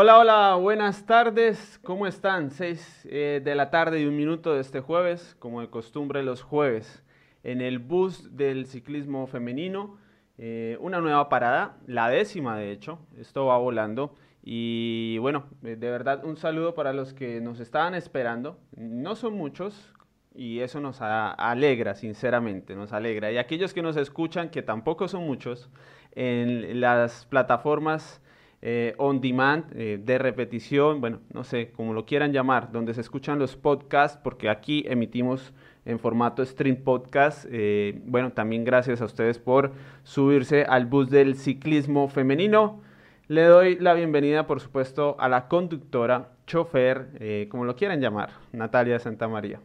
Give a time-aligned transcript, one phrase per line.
[0.00, 1.80] Hola, hola, buenas tardes.
[1.82, 2.52] ¿Cómo están?
[2.52, 6.40] Seis eh, de la tarde y un minuto de este jueves, como de costumbre los
[6.40, 7.02] jueves,
[7.42, 9.98] en el bus del ciclismo femenino.
[10.38, 13.00] Eh, una nueva parada, la décima de hecho.
[13.18, 14.14] Esto va volando.
[14.40, 18.56] Y bueno, eh, de verdad un saludo para los que nos estaban esperando.
[18.76, 19.92] No son muchos
[20.32, 23.32] y eso nos alegra, sinceramente, nos alegra.
[23.32, 25.68] Y aquellos que nos escuchan, que tampoco son muchos,
[26.12, 28.22] en las plataformas
[28.60, 33.00] eh, on demand, eh, de repetición, bueno, no sé, como lo quieran llamar, donde se
[33.00, 35.52] escuchan los podcasts, porque aquí emitimos
[35.84, 37.46] en formato stream podcast.
[37.50, 39.72] Eh, bueno, también gracias a ustedes por
[40.02, 42.80] subirse al bus del ciclismo femenino.
[43.28, 48.98] Le doy la bienvenida, por supuesto, a la conductora, chofer, como lo quieran llamar, Natalia
[48.98, 49.60] Santa María.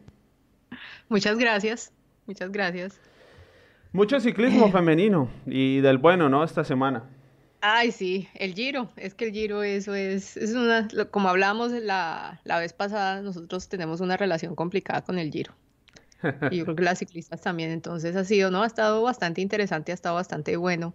[1.08, 1.90] Muchas gracias,
[2.26, 3.00] muchas gracias.
[3.92, 6.44] Mucho ciclismo femenino y del bueno, ¿no?
[6.44, 7.04] Esta semana.
[7.66, 8.90] Ay, sí, el Giro.
[8.94, 13.70] Es que el Giro, eso es, es una, como hablamos la, la vez pasada, nosotros
[13.70, 15.54] tenemos una relación complicada con el Giro.
[16.50, 17.70] Y yo creo que las ciclistas también.
[17.70, 18.64] Entonces ha sido, ¿no?
[18.64, 20.92] Ha estado bastante interesante, ha estado bastante bueno.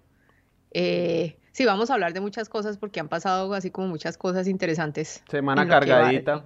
[0.70, 4.48] Eh, sí, vamos a hablar de muchas cosas porque han pasado así como muchas cosas
[4.48, 5.23] interesantes.
[5.28, 6.45] Semana cargadita.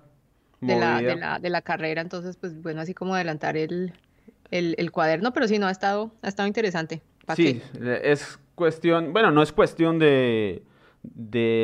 [0.61, 3.91] De la, de, la, de la, carrera, entonces, pues bueno, así como adelantar el,
[4.51, 7.01] el, el cuaderno, pero sí, no, ha estado, ha estado interesante.
[7.35, 7.61] Sí,
[8.01, 10.63] es cuestión, bueno, no es cuestión de,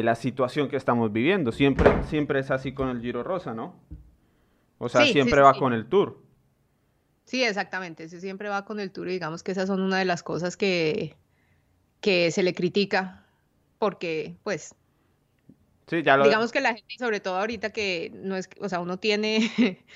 [0.03, 1.51] la situación que estamos viviendo.
[1.51, 3.79] Siempre, siempre es así con el Giro Rosa, ¿no?
[4.77, 6.23] O sea, siempre va con el Tour.
[7.25, 8.09] Sí, exactamente.
[8.09, 11.15] siempre va con el Tour y digamos que esas son una de las cosas que,
[12.01, 13.25] que se le critica
[13.77, 14.75] porque, pues,
[15.89, 16.23] Sí, ya lo...
[16.23, 19.39] Digamos que la gente, sobre todo ahorita que no es, o sea, uno tiene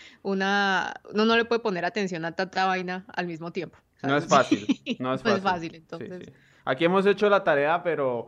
[0.23, 3.77] una, uno no le puede poner atención a tanta vaina al mismo tiempo.
[4.07, 4.67] No es fácil,
[4.99, 5.31] no es fácil.
[5.31, 6.31] no es fácil, entonces.
[6.65, 8.27] Aquí hemos hecho la tarea, pero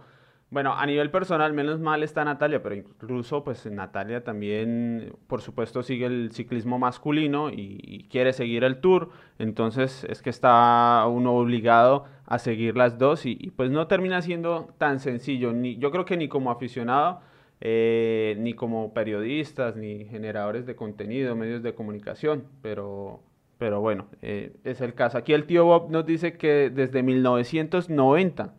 [0.51, 5.83] bueno, a nivel personal, menos mal está Natalia, pero incluso pues Natalia también, por supuesto,
[5.83, 9.09] sigue el ciclismo masculino y, quiere seguir el tour,
[9.39, 14.73] entonces es que está uno obligado a seguir las dos y, pues no termina siendo
[14.77, 17.21] tan sencillo, ni, yo creo que ni como aficionado,
[17.59, 23.21] eh, ni como periodistas, ni generadores de contenido, medios de comunicación, pero
[23.57, 25.17] pero bueno, eh, es el caso.
[25.17, 28.53] Aquí el tío Bob nos dice que desde 1990,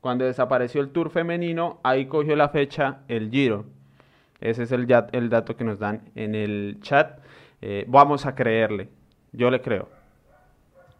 [0.00, 3.64] cuando desapareció el Tour femenino, ahí cogió la fecha el Giro.
[4.40, 7.18] Ese es el, el dato que nos dan en el chat.
[7.60, 8.88] Eh, vamos a creerle.
[9.32, 9.88] Yo le creo.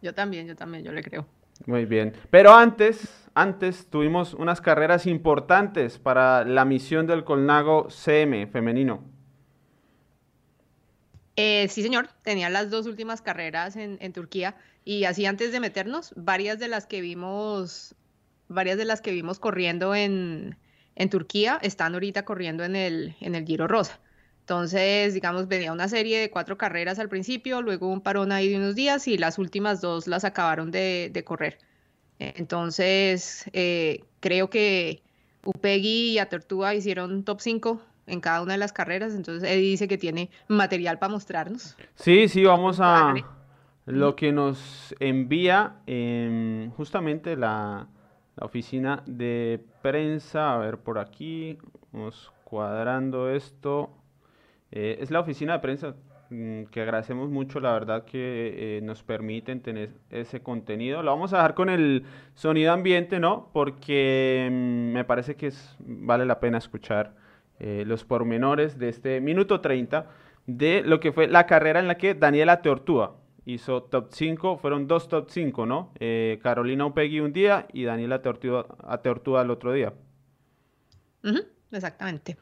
[0.02, 1.26] Yo también, yo también, yo le creo.
[1.66, 2.12] Muy bien.
[2.30, 9.02] Pero antes, antes tuvimos unas carreras importantes para la misión del Colnago CM femenino.
[11.36, 16.14] Eh, sí, señor, tenía las dos últimas carreras en, Turquía y así antes de meternos,
[16.16, 17.94] varias de las que vimos,
[18.48, 20.56] varias de las que vimos corriendo en,
[21.10, 23.14] Turquía están ahorita corriendo en el,
[23.46, 24.00] Giro Rosa.
[24.40, 28.56] Entonces, digamos, venía una serie de cuatro carreras al principio, luego un parón ahí de
[28.56, 31.58] unos días y las últimas dos las acabaron de, correr.
[32.18, 35.02] Entonces, eh, creo que
[35.44, 39.14] Upegui y Atortúa hicieron top 5 en cada una de las carreras.
[39.14, 41.76] Entonces Eddie dice que tiene material para mostrarnos.
[41.94, 43.14] Sí, sí, vamos a
[43.86, 45.76] lo que nos envía
[46.76, 47.88] justamente la,
[48.40, 50.54] oficina de prensa.
[50.54, 51.56] A ver, por aquí,
[51.92, 53.90] vamos cuadrando esto.
[54.72, 55.94] Eh, es la oficina de prensa
[56.28, 61.02] mm, que agradecemos mucho, la verdad que eh, nos permiten tener ese contenido.
[61.02, 63.48] Lo vamos a dejar con el sonido ambiente, ¿no?
[63.52, 67.14] Porque mm, me parece que es, vale la pena escuchar
[67.58, 70.06] eh, los pormenores de este minuto 30
[70.46, 74.86] de lo que fue la carrera en la que Daniela Teortúa hizo top 5, fueron
[74.86, 75.92] dos top 5, ¿no?
[75.98, 79.94] Eh, Carolina Upegui un día y Daniela Teortúa, el otro día.
[81.70, 82.36] exactamente.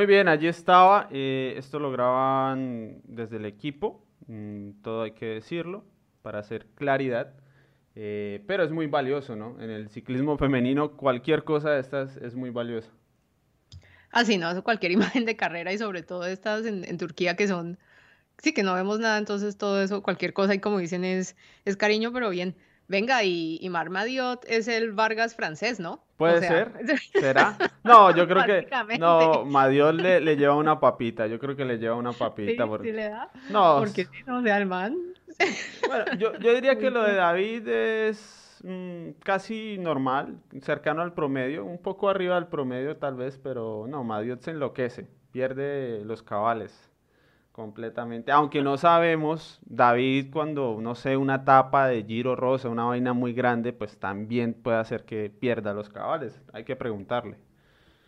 [0.00, 1.08] Muy bien, allí estaba.
[1.10, 5.84] Eh, esto lo graban desde el equipo, mm, todo hay que decirlo,
[6.22, 7.34] para hacer claridad.
[7.94, 9.60] Eh, pero es muy valioso, ¿no?
[9.60, 12.90] En el ciclismo femenino cualquier cosa de estas es muy valiosa.
[14.10, 14.64] Así, ah, ¿no?
[14.64, 17.78] Cualquier imagen de carrera y sobre todo estas en, Turquía que son,
[18.38, 21.36] sí, que no vemos nada, entonces todo eso, cualquier cosa y como dicen es,
[21.66, 22.56] es cariño, pero bien.
[22.88, 26.02] Venga, y, y Mar Madiot es el Vargas francés, ¿no?
[26.20, 26.72] Puede ser.
[27.18, 27.56] ¿Será?
[27.82, 28.68] No, yo creo que.
[28.98, 31.26] No, Madiot le, le, lleva una papita.
[31.26, 32.62] Yo creo que le lleva una papita.
[32.62, 32.90] ¿Sí, porque...
[32.90, 33.30] ¿sí le da?
[33.48, 33.78] No.
[33.78, 34.98] Porque si no, sea, el man.
[35.88, 41.64] Bueno, yo, yo diría que lo de David es mmm, casi normal, cercano al promedio,
[41.64, 46.89] un poco arriba del promedio tal vez, pero no, Madiot se enloquece, pierde los cabales
[47.60, 48.32] completamente.
[48.32, 53.34] Aunque no sabemos, David cuando, no sé, una tapa de giro rosa, una vaina muy
[53.34, 56.40] grande, pues también puede hacer que pierda los cabales.
[56.54, 57.36] Hay que preguntarle.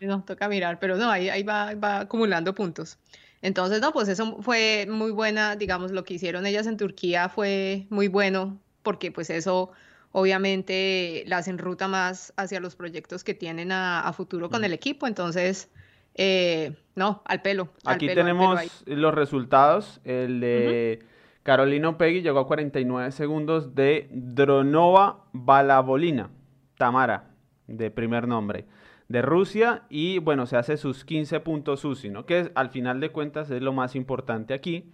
[0.01, 2.97] No, toca mirar, pero no, ahí, ahí va, va acumulando puntos.
[3.41, 7.85] Entonces, no, pues eso fue muy buena, digamos, lo que hicieron ellas en Turquía fue
[7.89, 9.71] muy bueno, porque pues eso
[10.11, 15.05] obviamente las enruta más hacia los proyectos que tienen a, a futuro con el equipo.
[15.05, 15.69] Entonces,
[16.15, 17.69] eh, no, al pelo.
[17.85, 19.99] Aquí tenemos los resultados.
[20.03, 20.99] El de
[21.43, 26.29] Carolina Peggy llegó a 49 segundos de Dronova Balabolina,
[26.77, 27.31] Tamara,
[27.67, 28.65] de primer nombre,
[29.07, 29.83] de Rusia.
[29.89, 32.25] Y bueno, se hace sus 15 puntos UCI, ¿no?
[32.25, 34.91] Que al final de cuentas es lo más importante aquí.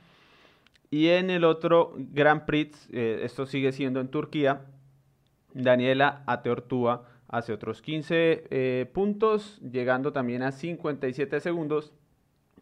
[0.91, 4.61] Y en el otro Grand Prix, eh, esto sigue siendo en Turquía,
[5.53, 11.93] Daniela Ateortúa hace otros 15 eh, puntos, llegando también a 57 segundos.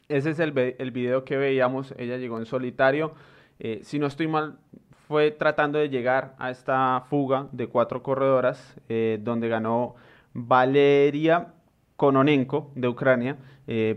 [0.10, 3.14] Ese es el, el, video que veíamos, ella llegó en solitario.
[3.60, 4.60] Eh, si no estoy mal,
[5.08, 9.96] fue tratando de llegar a esta fuga de cuatro corredoras, eh, donde ganó
[10.34, 11.54] Valeria
[11.96, 13.38] Kononenko de Ucrania,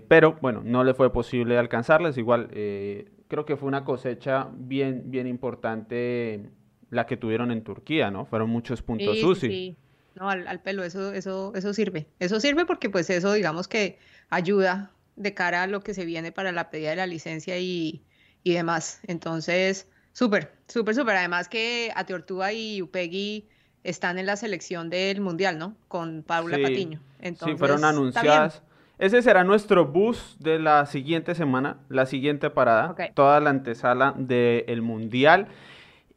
[0.09, 2.17] pero bueno, no le fue posible alcanzarles.
[2.17, 6.51] Igual, creo que fue una cosecha bien, bien importante
[6.89, 8.25] la que tuvieron en Turquía, ¿no?
[8.25, 9.77] Fueron muchos puntos sí, Sí.
[10.15, 12.09] No, al, pelo, eso, eso, eso sirve.
[12.19, 13.99] Eso sirve porque pues eso digamos que
[14.29, 18.03] ayuda de cara a lo que se viene para la pedida de la licencia y,
[18.43, 19.01] y demás.
[19.07, 21.17] Entonces, súper, súper, súper.
[21.17, 23.49] Además que Ateortúa y Upegui
[23.85, 25.77] están en la selección del Mundial, ¿no?
[25.89, 27.01] Con Paula Patiño.
[27.21, 28.63] Entonces, sí, fueron anunciadas.
[28.99, 34.83] Ese será nuestro bus de la siguiente semana, la siguiente parada, toda la antesala del
[34.83, 35.49] Mundial.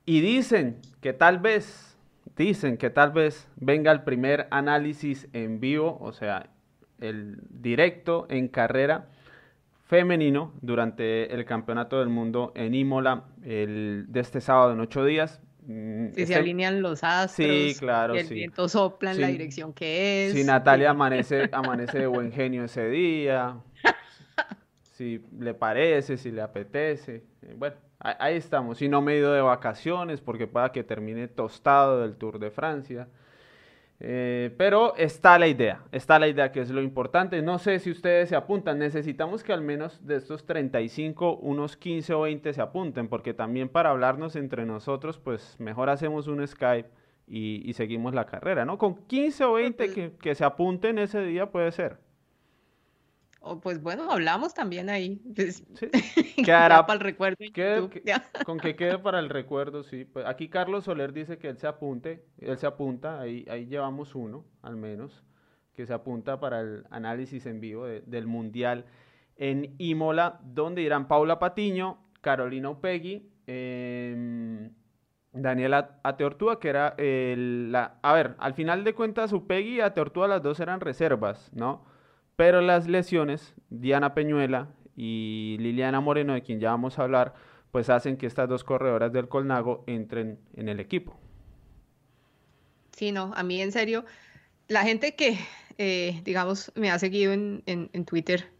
[0.06, 1.93] Y dicen que tal vez
[2.36, 6.50] dicen que tal vez venga el primer análisis en vivo, o sea,
[7.00, 9.08] el directo en carrera
[9.86, 15.42] femenino durante el Campeonato del Mundo en Imola el, de este sábado en ocho días.
[15.66, 19.72] Mm, si se alinean los astros, sí, claro, y el viento sopla en la dirección
[19.74, 20.34] que es.
[20.34, 23.58] Si Natalia amanece, amanece de buen genio ese día,
[24.94, 27.24] si le parece, si le apetece.
[27.44, 28.78] Eh, bueno, ahí estamos.
[28.78, 32.52] Si no me he ido de vacaciones porque pueda que termine tostado del Tour de
[32.52, 33.08] Francia.
[34.06, 37.42] Eh, pero está la idea, está la idea que es lo importante.
[37.42, 42.14] No sé si ustedes se apuntan, necesitamos que al menos de estos 35, unos 15
[42.14, 46.90] o 20 se apunten, porque también para hablarnos entre nosotros, pues mejor hacemos un Skype
[47.28, 48.78] y, seguimos la carrera, ¿no?
[48.78, 52.03] Con 15 o 20 pues que, que se apunten ese día puede ser
[53.62, 55.22] pues bueno, hablamos también ahí.
[55.36, 55.66] Pues,
[56.46, 57.38] Quedará para el recuerdo.
[58.46, 60.06] con que quede para el recuerdo, sí.
[60.06, 64.16] Pues aquí Carlos Soler dice que él se apunte, él se apunta, ahí, ahí llevamos
[64.16, 65.24] uno, al menos,
[65.76, 68.86] que se apunta para el análisis en vivo del Mundial
[69.36, 74.72] en Imola, donde irán Paula Patiño, Carolina Upegui, em,
[75.34, 77.98] Daniela Ateortúa, que era el, la...
[78.04, 81.84] A ver, al final de cuentas, Upegui y Ateortúa, las dos eran reservas, ¿no?
[82.36, 87.34] Pero las lesiones, Diana Peñuela y Liliana Moreno, de quien ya vamos a hablar,
[87.72, 91.16] pues hacen que estas dos corredoras del Colnago entren en el equipo.
[92.92, 94.06] Sí, no, a mí en serio,
[94.68, 95.38] la gente que,
[95.78, 98.52] eh, digamos, me ha seguido en, Twitter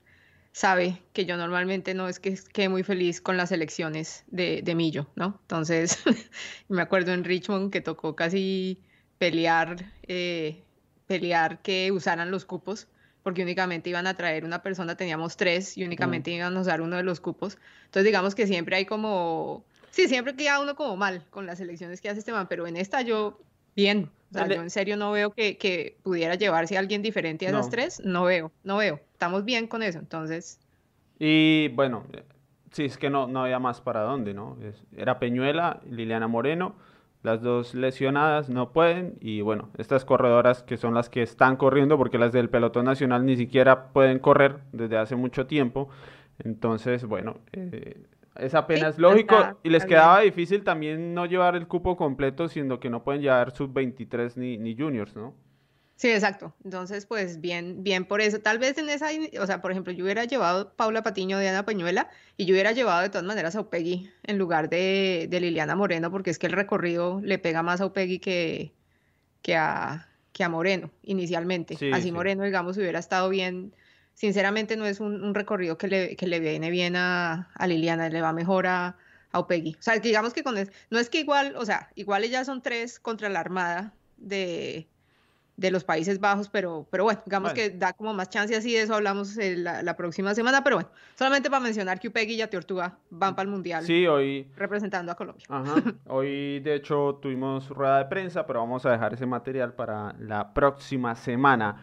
[0.52, 4.76] sabe que yo normalmente no es que quede muy feliz con las elecciones de, de
[4.76, 5.40] Millo, ¿no?
[5.42, 6.04] Entonces,
[6.68, 8.80] me acuerdo en Richmond que tocó casi
[9.20, 10.64] pelear, eh,
[11.08, 12.88] pelear que usaran los cupos
[13.24, 16.98] porque únicamente iban a traer una persona, teníamos tres y únicamente iban a usar uno
[16.98, 17.58] de los cupos.
[17.86, 22.02] Entonces digamos que siempre hay como, sí, siempre queda uno como mal con las elecciones
[22.02, 23.40] que hace este man, pero en esta yo,
[23.76, 24.12] bien.
[24.30, 27.50] O sea, yo en serio no veo que, que pudiera llevarse a alguien diferente a
[27.50, 29.00] esas tres, no veo, no veo.
[29.14, 30.60] Estamos bien con eso, entonces.
[31.20, 32.04] Y bueno,
[32.72, 34.58] sí, es que no, no había más para dónde, ¿no?
[34.98, 36.76] Era Peñuela, Liliana Moreno,
[37.24, 41.98] las dos lesionadas no pueden y bueno, estas corredoras que son las que están corriendo
[41.98, 45.90] porque las del pelotón nacional ni siquiera pueden correr desde hace mucho tiempo.
[46.40, 48.04] Entonces, bueno, eh,
[48.36, 52.90] es apenas lógico y les quedaba difícil también no llevar el cupo completo siendo que
[52.90, 55.34] no pueden llevar sub-23 ni, ni juniors, ¿no?
[55.96, 56.56] Sí, exacto.
[56.64, 58.40] Entonces, pues bien, bien por eso.
[58.40, 59.10] Tal vez en esa,
[59.40, 62.72] o sea, por ejemplo, yo hubiera llevado Paula Patiño de Ana Peñuela y yo hubiera
[62.72, 66.54] llevado de todas maneras a Upegui en lugar de, Liliana Moreno, porque es que el
[66.54, 68.74] recorrido le pega más a Upegui que,
[69.42, 71.78] que, a, que a Moreno inicialmente.
[71.94, 73.76] Así Moreno, digamos, hubiera estado bien.
[74.16, 78.34] Sinceramente, no es un, recorrido que le, que le, viene bien a, Liliana, le va
[78.34, 78.98] mejor a,
[79.32, 79.76] a Upegui.
[79.80, 80.56] O sea, digamos que con
[80.90, 84.88] no es que igual, o sea, igual ellas son tres contra la Armada de
[85.56, 88.82] de los Países Bajos, pero, pero bueno, digamos que da como más chance así, de
[88.82, 92.98] eso hablamos eh, la, próxima semana, pero bueno, solamente para mencionar que Upegui y Tortuga
[93.12, 93.86] van para el Mundial.
[93.86, 94.48] Sí, hoy...
[94.56, 95.46] Representando a Colombia.
[95.50, 95.76] Ajá.
[96.08, 100.54] Hoy, de hecho, tuvimos rueda de prensa, pero vamos a dejar ese material para la
[100.54, 101.78] próxima semana.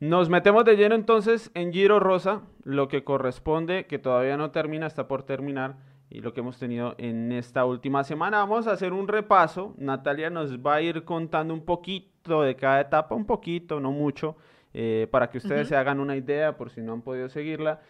[0.00, 4.86] Nos metemos de lleno entonces en Giro Rosa, lo que corresponde, que todavía no termina,
[4.86, 5.76] está por terminar,
[6.10, 8.38] y lo que hemos tenido en esta última semana.
[8.38, 9.74] Vamos a hacer un repaso.
[9.78, 14.36] Natalia nos va a ir contando un poquito de cada etapa, un poquito, no mucho,
[14.74, 17.80] eh, para que ustedes se hagan una idea por si no han podido seguirla.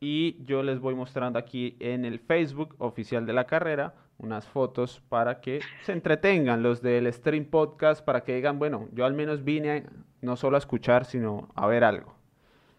[0.00, 5.00] Y yo les voy mostrando aquí en el Facebook oficial de la carrera unas fotos
[5.08, 9.44] para que se entretengan los del Stream Podcast, para que digan, bueno, yo al menos
[9.44, 9.86] vine
[10.20, 12.17] no solo a escuchar, sino a ver algo.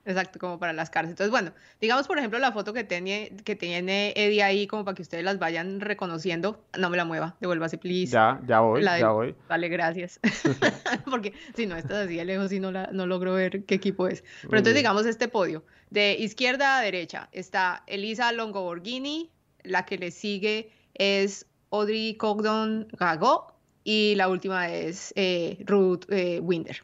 [0.06, 1.12] Exacto, como para las cárceles.
[1.12, 1.52] Entonces, bueno,
[1.82, 5.24] digamos por ejemplo la foto que tiene, que tiene Eddie ahí, como para que ustedes
[5.24, 6.64] las vayan reconociendo.
[6.78, 8.12] No me la mueva, devuélvase, please.
[8.12, 9.36] Ya, ya voy, ya voy.
[9.48, 10.20] Vale, gracias.
[11.06, 14.08] Porque si no estás así de lejos y no, la, no logro ver qué equipo
[14.08, 14.24] es.
[14.44, 15.64] Pero entonces, digamos este podio.
[15.90, 19.32] De izquierda a derecha está Elisa Longoborghini,
[19.64, 23.54] la que le sigue es Audrey Cogdon Gago
[23.84, 26.78] y la última es eh, Ruth eh, Winder.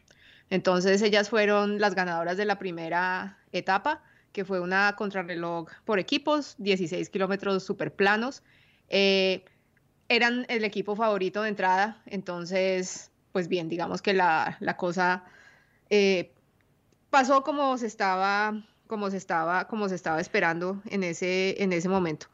[0.50, 6.54] Entonces ellas fueron las ganadoras de la primera etapa, que fue una contrarreloj por equipos,
[6.58, 8.42] 16 kilómetros super planos.
[8.88, 9.44] Eh,
[10.08, 15.24] eran el equipo favorito de entrada, entonces, pues bien, digamos que la, cosa
[15.90, 16.32] eh,
[17.10, 21.88] pasó como se estaba, como se estaba, como se estaba esperando en ese, en ese
[21.88, 22.28] momento.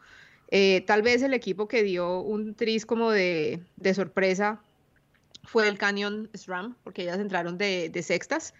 [0.50, 4.60] Eh, tal vez el equipo que dio un tris como de, de sorpresa
[5.44, 8.54] fue el Canyon SRAM, porque ellas entraron de, sextas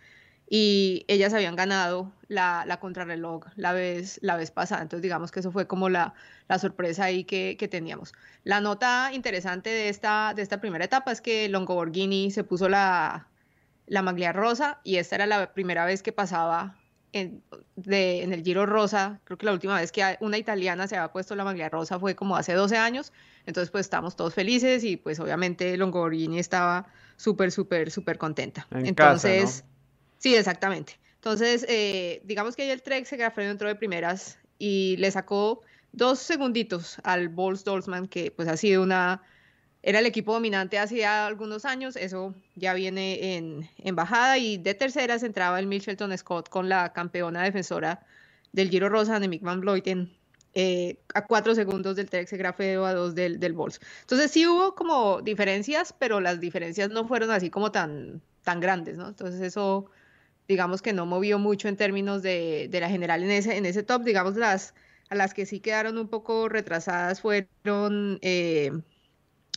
[0.49, 4.83] y ellas habían ganado la, contrarreloj la vez, la vez pasada.
[4.83, 6.15] Entonces, digamos que eso fue como la,
[6.59, 8.13] sorpresa ahí que, teníamos.
[8.45, 13.29] La nota interesante de esta, de esta primera etapa es que Longoborghini se puso la,
[13.89, 16.77] maglia rosa y esta era la primera vez que pasaba
[17.13, 17.43] en,
[17.87, 19.21] en el Giro Rosa.
[19.25, 22.15] Creo que la última vez que una italiana se había puesto la maglia rosa fue
[22.15, 23.13] como hace 12 años
[23.47, 28.67] entonces, pues estamos todos felices y pues obviamente Longoborghini estaba súper, súper, súper contenta.
[28.71, 29.65] Entonces,
[30.19, 30.99] sí, exactamente.
[31.17, 36.19] Entonces, eh, digamos que ahí el Trek se dentro de primeras y le sacó dos
[36.19, 39.23] segunditos al Bols Dolzman, que pues ha sido una,
[39.83, 44.75] era el equipo dominante hace algunos años, eso ya viene en, en bajada y de
[44.75, 48.05] terceras entraba el Mitchelton Scott con la campeona defensora
[48.53, 50.13] del Giro Rosa, de Mick Van Vleuten,
[50.55, 53.81] eh, a cuatro segundos del Trek Grafeo a dos del, del Bols.
[54.03, 58.99] Entonces sí hubo como diferencias, pero las diferencias no fueron así como tan, tan grandes,
[58.99, 59.09] ¿no?
[59.09, 59.87] Entonces eso,
[60.49, 63.83] digamos que no movió mucho en términos de, de la general en ese, en ese
[63.83, 64.75] top, digamos las
[65.09, 68.73] a las que sí quedaron un poco retrasadas fueron eh,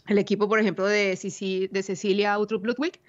[0.08, 3.00] el equipo, por ejemplo, de, Cecilia Utrup Ludwig,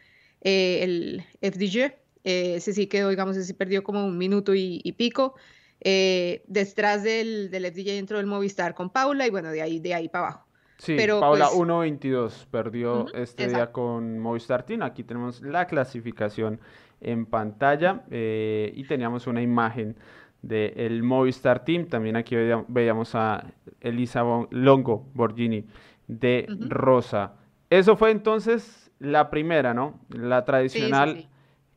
[0.42, 5.34] eh, el FDG, ese sí quedó, digamos, ese sí perdió como un minuto y pico.
[5.80, 9.94] Eh, detrás del, del FDJ entró el Movistar con Paula y bueno, de ahí, de
[9.94, 10.46] ahí para abajo.
[10.78, 14.82] Sí, Pero, Paula 1.22 pues, perdió este día con Movistar Team.
[14.82, 16.60] Aquí tenemos la clasificación
[17.00, 19.96] en pantalla eh, y teníamos una imagen
[20.42, 21.86] del Movistar Team.
[21.86, 22.36] También aquí
[22.68, 23.46] veíamos a
[23.80, 25.64] Elisa Longo Borgini
[26.06, 27.34] de Rosa.
[27.70, 29.98] Eso fue entonces la primera, ¿no?
[30.10, 31.28] La tradicional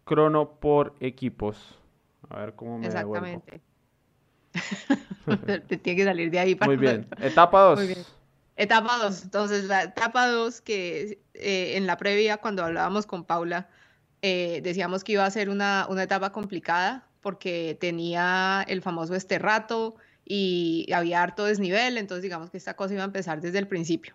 [0.03, 1.79] crono por equipos.
[2.29, 3.61] A ver cómo me Exactamente.
[5.67, 6.67] Te tiene que salir de ahí para...
[6.67, 7.07] Muy bien.
[7.21, 7.79] Etapa 2.
[8.55, 9.23] Etapa 2.
[9.23, 13.69] Entonces, la etapa 2 que eh, en la previa, cuando hablábamos con Paula,
[14.21, 19.39] eh, decíamos que iba a ser una, una, etapa complicada porque tenía el famoso este
[19.39, 23.67] rato y había harto desnivel, entonces digamos que esta cosa iba a empezar desde el
[23.67, 24.13] principio.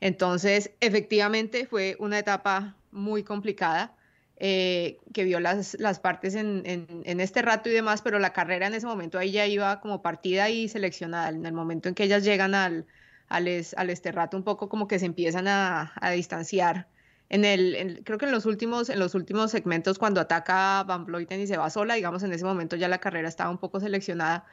[0.00, 3.92] Entonces, efectivamente fue una etapa muy complicada.
[4.40, 8.68] Eh, que vio las, las partes en, en, este rato y demás, pero la carrera
[8.68, 11.30] en ese momento ahí ya iba como partida y seleccionada.
[11.30, 12.86] En el momento en que ellas llegan al,
[13.28, 16.86] al, al Esterrato un poco como que se empiezan a, distanciar.
[17.28, 21.40] En el, creo que en los últimos, en los últimos segmentos cuando ataca Van Vleuten
[21.40, 24.46] y se va sola, digamos en ese momento ya la carrera estaba un poco seleccionada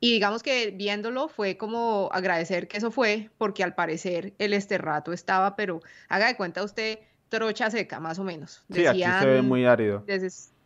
[0.00, 5.12] y digamos que viéndolo fue como agradecer que eso fue, porque al parecer el esterrato
[5.12, 6.98] estaba, pero haga de cuenta usted,
[7.32, 8.62] trocha seca, más o menos.
[8.70, 10.04] Sí, aquí se ve muy árido.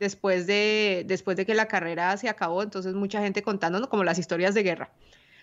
[0.01, 4.19] después, de, después de que la carrera se acabó, entonces mucha gente contándonos como las
[4.19, 4.91] historias de guerra.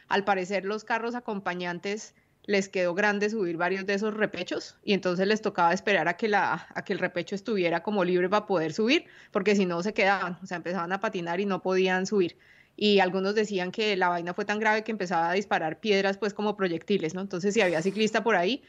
[0.09, 2.13] Al parecer los carros acompañantes
[2.45, 6.27] les quedó grande subir varios de esos repechos y entonces les tocaba esperar a que,
[6.27, 9.93] la, a que el repecho estuviera como libre para poder subir, porque si no se
[9.93, 12.35] quedaban, o sea, empezaban a patinar y no podían subir
[12.75, 16.33] y algunos decían que la vaina fue tan grave que empezaba a disparar piedras pues
[16.33, 17.21] como proyectiles, ¿no?
[17.21, 18.63] Entonces si había ciclista por ahí,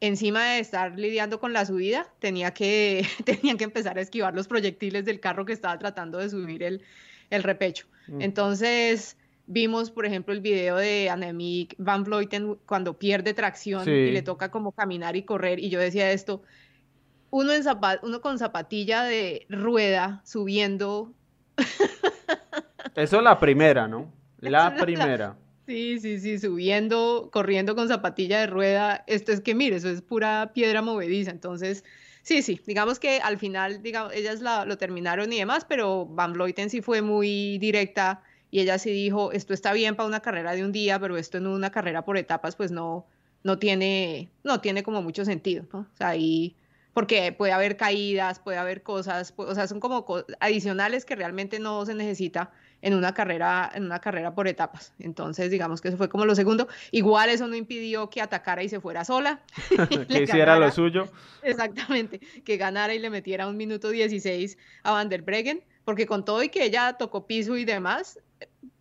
[0.00, 4.48] encima de estar lidiando con la subida, tenía que, tenían que empezar a esquivar los
[4.48, 6.82] proyectiles del carro que estaba tratando de subir el,
[7.30, 7.86] el repecho.
[8.08, 8.20] Mm.
[8.22, 14.22] Entonces vimos, por ejemplo, el video de Annemiek van Vleuten cuando pierde tracción y le
[14.22, 16.42] toca como caminar y correr, y yo decía esto,
[17.30, 17.64] uno, en
[18.02, 21.12] uno con zapatilla de rueda subiendo
[22.94, 24.12] Eso es la primera, ¿no?
[24.38, 25.36] La primera.
[25.66, 29.02] Sí, sí, sí, subiendo, corriendo con zapatilla de rueda.
[29.06, 31.30] Esto es que, mire, eso es pura piedra movediza.
[31.30, 31.84] Entonces,
[32.22, 36.68] sí, sí, digamos que al final, digamos, ellas lo terminaron y demás, pero Van Vleuten
[36.68, 40.64] sí fue muy directa y ella sí dijo, esto está bien para una carrera de
[40.64, 43.06] un día, pero esto en una carrera por etapas, pues no,
[43.42, 45.66] no tiene, no tiene como mucho sentido.
[45.72, 46.56] O sea, ahí
[46.92, 50.06] porque puede haber caídas, puede haber cosas, o sea, son como
[50.40, 52.52] adicionales que realmente no se necesita
[52.84, 54.92] en una carrera, en una carrera por etapas.
[54.98, 56.68] Entonces, digamos que eso fue como lo segundo.
[56.90, 59.40] Igual eso no impidió que atacara y se fuera sola.
[60.08, 61.08] que hiciera lo suyo.
[61.42, 66.26] Exactamente, que ganara y le metiera un minuto 16 a Van der Breggen, porque con
[66.26, 68.18] todo y que ella tocó piso y demás,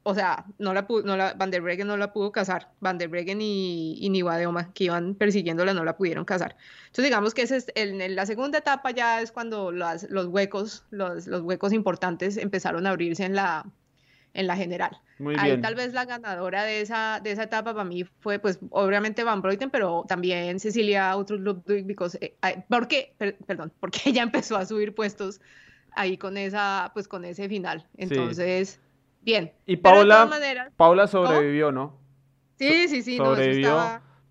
[0.04, 2.72] o sea, no la, no la, Van der Breggen no la pudo cazar.
[2.82, 6.58] Van der Breggen y, y Niwadeoma, que iban persiguiéndola, no la pudieron cazar.
[6.88, 11.26] Entonces, digamos que ese es en la segunda etapa ya es cuando los huecos, los,
[11.28, 13.66] los, huecos importantes empezaron a abrirse en la,
[14.34, 14.98] en la general.
[15.20, 18.60] Muy Ahí tal vez la ganadora de esa, de esa etapa para mí fue, pues,
[18.72, 23.14] obviamente Van Breuten, pero también Cecilia porque, eh, porque,
[23.46, 25.40] perdón, porque ella empezó a subir puestos
[25.92, 27.86] ahí con esa, pues, con ese final.
[27.98, 28.80] Entonces...
[29.22, 29.54] Bien.
[29.66, 30.30] Y Paula,
[30.76, 31.98] Paula sobrevivió, ¿no?
[32.58, 33.16] Sí, sí, sí.
[33.16, 33.80] Sobrevivió.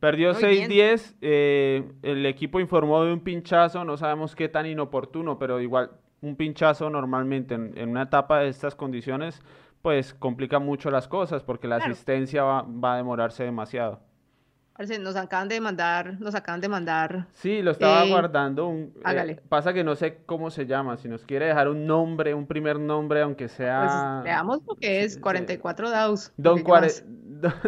[0.00, 1.14] Perdió 6-10.
[1.22, 3.86] Eh, el equipo informó de un pinchazo.
[3.86, 8.74] No sabemos qué tan inoportuno, pero igual un pinchazo normalmente en, una etapa de estas
[8.74, 9.42] condiciones,
[9.82, 14.00] pues complica mucho las cosas porque la asistencia va a demorarse demasiado
[15.00, 17.26] nos acaban de mandar, nos acaban de mandar.
[17.34, 18.68] Sí, lo estaba eh, guardando.
[18.68, 20.96] Un, eh, pasa que no sé cómo se llama.
[20.96, 24.20] Si nos quiere dejar un nombre, un primer nombre, aunque sea.
[24.22, 26.32] Pues veamos porque es 44 DAOs.
[26.36, 26.62] Don,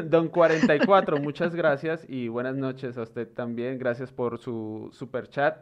[0.05, 3.79] Don 44, muchas gracias y buenas noches a usted también.
[3.79, 5.57] Gracias por su super chat.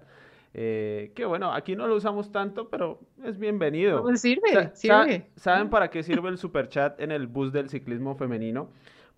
[0.54, 4.02] Eh, que bueno, aquí no lo usamos tanto, pero es bienvenido.
[4.02, 5.30] Pues sirve, sirve.
[5.36, 8.70] ¿Saben para qué sirve el super chat en el bus del ciclismo femenino?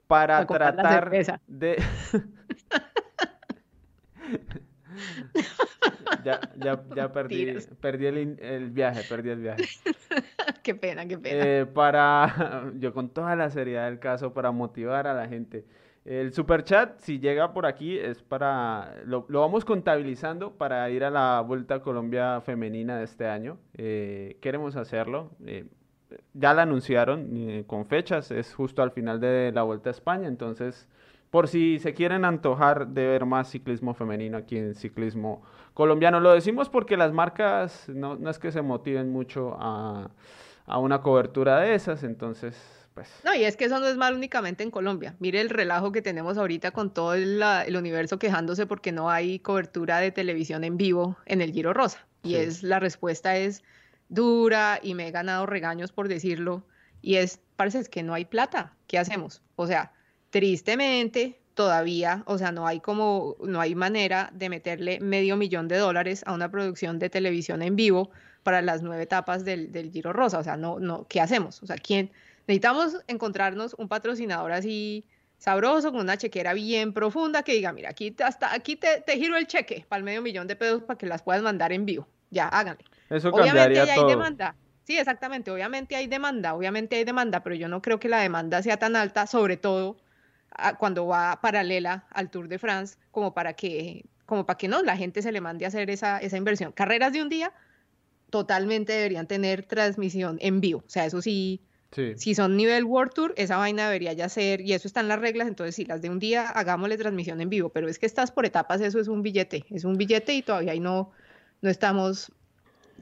[0.06, 1.10] para tratar
[1.46, 1.76] de...
[6.24, 9.64] ya, ya, ya perdí, perdí el, viaje, perdí el viaje.
[10.62, 11.44] qué pena, qué pena.
[11.44, 15.64] Eh, para, yo con toda la seriedad del caso, para motivar a la gente.
[16.04, 21.10] El super chat, si llega por aquí, es para, lo, vamos contabilizando para ir a
[21.10, 23.58] la Vuelta a Colombia Femenina de este año.
[23.74, 25.30] Eh, queremos hacerlo.
[25.46, 25.66] Eh,
[26.34, 30.28] ya la anunciaron eh, con fechas, es justo al final de la Vuelta a España,
[30.28, 30.88] entonces
[31.30, 36.32] por si se quieren antojar de ver más ciclismo femenino aquí en ciclismo colombiano, lo
[36.32, 40.10] decimos porque las marcas no, es que se motiven mucho a,
[40.78, 43.08] una cobertura de esas, entonces pues...
[43.24, 45.16] No, y es que eso no es mal únicamente en Colombia.
[45.18, 47.42] Mire el relajo que tenemos ahorita con todo el,
[47.76, 52.06] universo quejándose porque no hay cobertura de televisión en vivo en el Giro Rosa.
[52.22, 53.62] Y es la respuesta es
[54.08, 56.64] dura y me he ganado regaños por decirlo.
[57.02, 58.74] Y es, parece es que no hay plata.
[58.86, 59.42] ¿Qué hacemos?
[59.56, 59.92] O sea,
[60.30, 65.76] tristemente todavía, o sea, no hay como, no hay manera de meterle medio millón de
[65.76, 68.10] dólares a una producción de televisión en vivo
[68.42, 70.38] para las nueve etapas del, del Giro Rosa.
[70.38, 71.62] O sea, no, no, ¿qué hacemos?
[71.62, 72.10] O sea, ¿quién?
[72.46, 75.06] Necesitamos encontrarnos un patrocinador así
[75.38, 79.36] sabroso, con una chequera bien profunda, que diga, mira, aquí, hasta, aquí te, te giro
[79.36, 82.08] el cheque para el medio millón de pesos para que las puedas mandar en vivo.
[82.30, 82.84] Ya, háganle.
[83.10, 84.56] Eso obviamente hay demanda.
[84.84, 85.50] Sí, exactamente.
[85.50, 88.96] Obviamente hay demanda, obviamente hay demanda, pero yo no creo que la demanda sea tan
[88.96, 89.96] alta, sobre todo
[90.50, 94.82] ah, cuando va paralela al Tour de France, como para que, como para que no,
[94.82, 96.72] la gente se le mande a hacer esa, esa inversión.
[96.72, 97.52] Carreras de un día
[98.30, 100.82] totalmente deberían tener transmisión en vivo.
[100.86, 101.62] O sea, eso sí,
[102.16, 105.20] Si son nivel World Tour, esa vaina debería ya ser, y eso está en las
[105.20, 108.32] reglas, entonces si las de un día, hagámosle transmisión en vivo, pero es que estás
[108.32, 111.12] por etapas, eso es un billete, es un billete y todavía ahí no,
[111.60, 112.32] no estamos,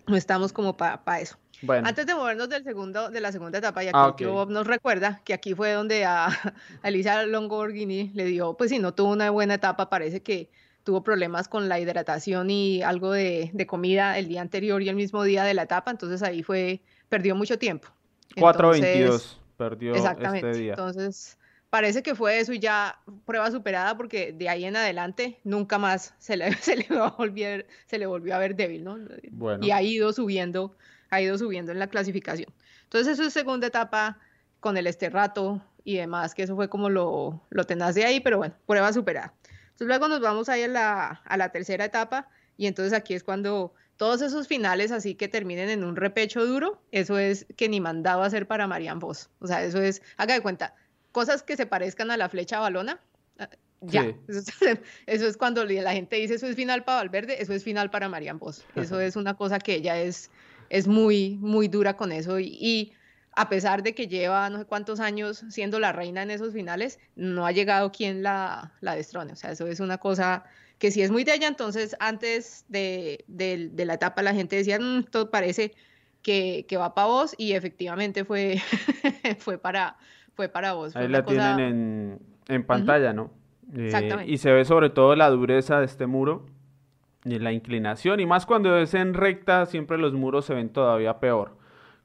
[0.07, 1.39] no estamos como para eso.
[1.63, 1.87] Bueno.
[1.87, 5.23] Antes de movernos del segundo, de la segunda etapa, ya que ah, Bob nos recuerda
[5.25, 6.29] que aquí fue donde a,
[6.83, 10.51] Elisa Longoborghini le dio, pues si no tuvo una buena etapa, parece que
[10.83, 14.97] tuvo problemas con la hidratación y algo de, de comida el día anterior y el
[14.97, 17.89] mismo día de la etapa, entonces ahí fue, perdió mucho tiempo.
[18.35, 20.73] 4.22 perdió exactamente, este día.
[20.73, 21.39] Entonces,
[21.71, 26.15] parece que fue eso y ya prueba superada porque de ahí en adelante nunca más
[26.19, 28.99] se le, se le, volver, se le volvió a ver débil, ¿no?
[29.61, 30.77] Y ha ido subiendo,
[31.11, 32.53] ha ido subiendo en la clasificación.
[32.85, 34.19] Entonces, eso es segunda etapa
[34.61, 38.21] con el este rato y demás, que eso fue como lo, lo tenaz de ahí,
[38.21, 39.35] pero bueno, prueba superada.
[39.65, 43.25] Entonces luego nos vamos ahí a la, a la tercera etapa y entonces aquí es
[43.25, 47.81] cuando todos esos finales así que terminen en un repecho duro, eso es que ni
[47.81, 49.31] mandaba hacer para Marian Vos.
[49.41, 50.75] O sea, eso es, haga de cuenta,
[51.13, 53.01] cosas que se parezcan a la flecha balona,
[53.39, 53.49] ah,
[53.81, 54.15] ya,
[55.07, 58.09] eso, es cuando la gente dice eso es final para Valverde, eso es final para
[58.09, 58.65] Marian Vos.
[58.77, 60.31] Eso es una cosa que ella es,
[60.71, 62.93] es muy, muy dura con eso y,
[63.35, 66.99] a pesar de que lleva no sé cuántos años siendo la reina en esos finales,
[67.17, 69.33] no ha llegado quien la, la destrone.
[69.33, 70.45] O sea, eso es una cosa
[70.83, 75.05] que si es muy de ella, entonces antes de, la etapa la gente decía, mm,
[75.13, 75.75] todo parece
[76.23, 78.57] que, va para vos y efectivamente fue,
[79.39, 79.97] fue, para,
[80.35, 80.97] fue para vos.
[80.97, 82.19] Ahí la tienen
[82.49, 83.31] en, pantalla, ¿no?
[83.77, 84.33] Eh, Exactamente.
[84.33, 86.47] y se ve sobre todo la dureza de este muro
[87.25, 91.21] y la inclinación y más cuando es en recta siempre los muros se ven todavía
[91.21, 91.57] peor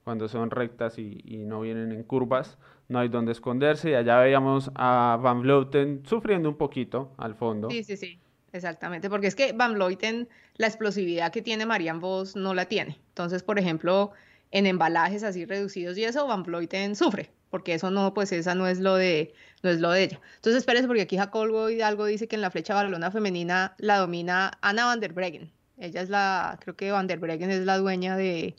[0.04, 2.60] cuando son rectas y, y no vienen en curvas
[2.90, 7.70] no hay donde esconderse y allá veíamos a Van Vleuten sufriendo un poquito al fondo.
[7.72, 8.20] Sí, sí, sí.
[8.54, 12.98] Exactamente, porque es que Van Vleuten, la explosividad que tiene Marian Vos no la tiene.
[13.10, 14.12] Entonces, por ejemplo,
[14.52, 18.68] en embalajes así reducidos y eso, Van Vleuten sufre, porque eso no, pues esa no
[18.68, 19.34] es lo de,
[19.64, 20.22] no es lo de ella.
[20.36, 24.58] Entonces, espérese, porque aquí Jacobo Hidalgo dice que en la flecha balona femenina la domina
[24.62, 25.52] Ana van der Breggen.
[25.78, 28.56] Ella es la, creo que van der Breggen es la dueña de,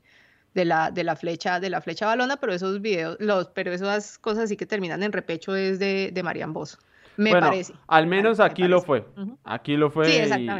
[0.54, 4.18] de la, de la flecha, de la flecha balona, pero esos videos, los, pero esas
[4.18, 6.78] cosas así que terminan en repecho es de, de Marian Vos.
[7.18, 7.74] Me bueno, parece.
[7.88, 9.04] Al menos aquí lo fue.
[9.42, 10.08] Aquí lo fue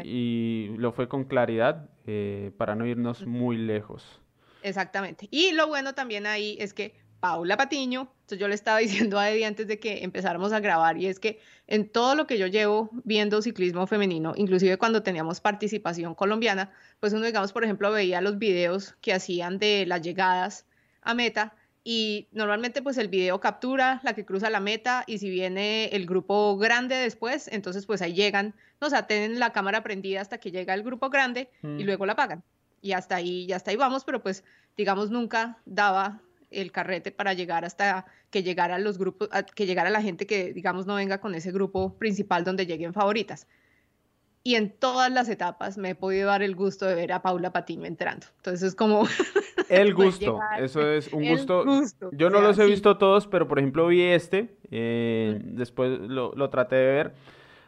[0.05, 4.21] y, lo fue con claridad eh, para no irnos muy lejos.
[4.65, 5.29] Exactamente.
[5.31, 9.31] Y lo bueno también ahí es que Paula Patiño, entonces yo le estaba diciendo a
[9.31, 12.49] Eddie antes de que empezáramos a grabar, y es que en todo lo que yo
[12.49, 18.21] llevo viendo ciclismo femenino, inclusive cuando teníamos participación colombiana, pues uno, digamos, por ejemplo, veía
[18.21, 20.67] los videos que hacían de las llegadas
[21.03, 21.55] a meta
[21.91, 26.05] y normalmente pues el video captura la que cruza la meta y si viene el
[26.05, 30.51] grupo grande después, entonces pues ahí llegan, o sea, tienen la cámara prendida hasta que
[30.51, 31.81] llega el grupo grande y mm.
[31.87, 32.45] luego la apagan.
[32.83, 34.45] Y hasta ahí, ya hasta ahí vamos, pero pues
[34.77, 36.21] digamos nunca daba
[36.51, 40.85] el carrete para llegar hasta que llegara los grupos, que llegara la gente que digamos
[40.85, 43.47] no venga con ese grupo principal donde lleguen favoritas
[44.43, 47.53] y en todas las etapas me he podido dar el gusto de ver a Paula
[47.53, 48.27] Patiño entrando.
[48.37, 49.07] Entonces es como...
[49.69, 51.65] El gusto, eso es un gusto.
[52.13, 56.77] Yo no los he visto todos, pero por ejemplo vi este, eh, después lo, traté
[56.77, 57.15] de ver.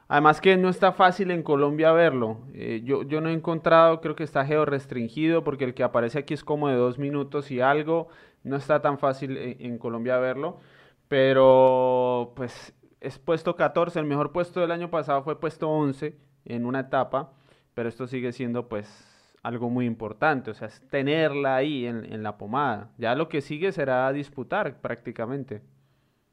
[0.08, 2.38] Además que no está fácil en Colombia verlo.
[2.52, 6.18] Eh, yo, yo no he encontrado, creo que está geo restringido, porque el que aparece
[6.18, 8.08] aquí es como de dos minutos y algo.
[8.42, 10.58] No está tan fácil en, en Colombia verlo.
[11.06, 16.66] Pero pues es puesto 14, el mejor puesto del año pasado fue puesto 11 en
[16.66, 17.32] una etapa,
[17.74, 19.09] pero esto sigue siendo pues
[19.42, 22.90] algo muy importante, o sea, es tenerla ahí en, en la pomada.
[22.98, 25.62] Ya lo que sigue será disputar prácticamente.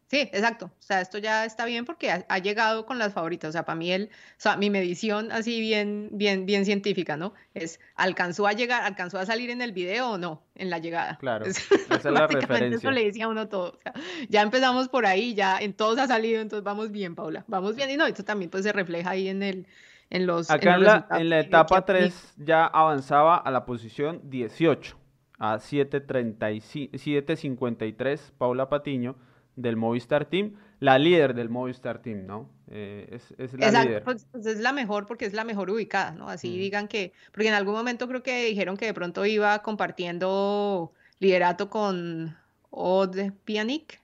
[0.09, 0.67] Sí, exacto.
[0.67, 3.49] O sea, esto ya está bien porque ha, llegado con las favoritas.
[3.49, 7.33] O sea, para mí el, o sea, mi medición así bien, bien, bien científica, ¿no?
[7.53, 11.17] Es alcanzó a llegar, alcanzó a salir en el video o no en la llegada.
[11.17, 11.45] Claro.
[11.45, 12.77] esa es la referencia.
[12.77, 13.71] Eso le decía a uno todo.
[13.71, 13.93] O sea,
[14.29, 17.43] ya empezamos por ahí, ya en todos ha salido, entonces vamos bien, Paula.
[17.47, 19.67] Vamos bien y no, esto también pues se refleja ahí en el,
[20.09, 20.49] en los...
[20.49, 24.97] Acá en, la, en la etapa 3 ya avanzaba a la posición 18,
[25.39, 29.15] a 7.53 Paula Patiño
[29.55, 32.49] del Movistar Team, la líder del Movistar Team, ¿no?
[32.69, 34.03] Eh, es, es, la Exacto, líder.
[34.03, 36.29] Pues, pues, es la mejor porque es la mejor ubicada, ¿no?
[36.29, 40.93] Así digan que, porque en algún momento creo que dijeron que de pronto iba compartiendo
[41.19, 42.37] liderato con
[42.69, 44.01] Od Pianic,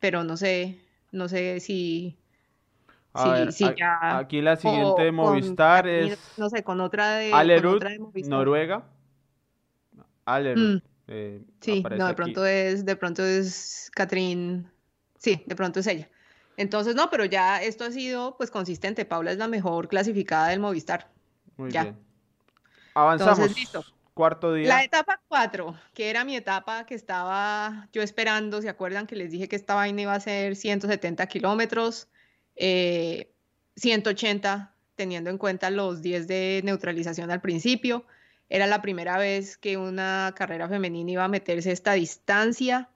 [0.00, 0.78] pero no sé,
[1.12, 2.18] no sé si,
[3.14, 6.18] aquí la siguiente Movistar es.
[6.36, 7.30] No sé, con otra de.
[8.26, 8.84] Noruega.
[10.24, 10.76] Alerud.
[10.76, 10.82] Mm.
[11.06, 14.64] Eh, sí, no, de pronto es, de pronto es Catherine.
[15.18, 16.08] Sí, de pronto es ella.
[16.56, 19.04] Entonces, no, pero ya esto ha sido pues consistente.
[19.04, 21.10] Paula es la mejor clasificada del Movistar.
[21.56, 21.98] Muy bien.
[22.94, 23.50] Avanzamos.
[24.14, 24.68] cuarto día.
[24.68, 29.30] La etapa 4, que era mi etapa que estaba yo esperando, ¿se acuerdan que les
[29.30, 32.08] dije que esta vaina iba a ser 170 kilómetros,
[32.56, 38.04] 180 eh, teniendo en cuenta los 10 de neutralización al principio?
[38.48, 42.90] Era la primera vez que una carrera femenina iba a meterse esta distancia.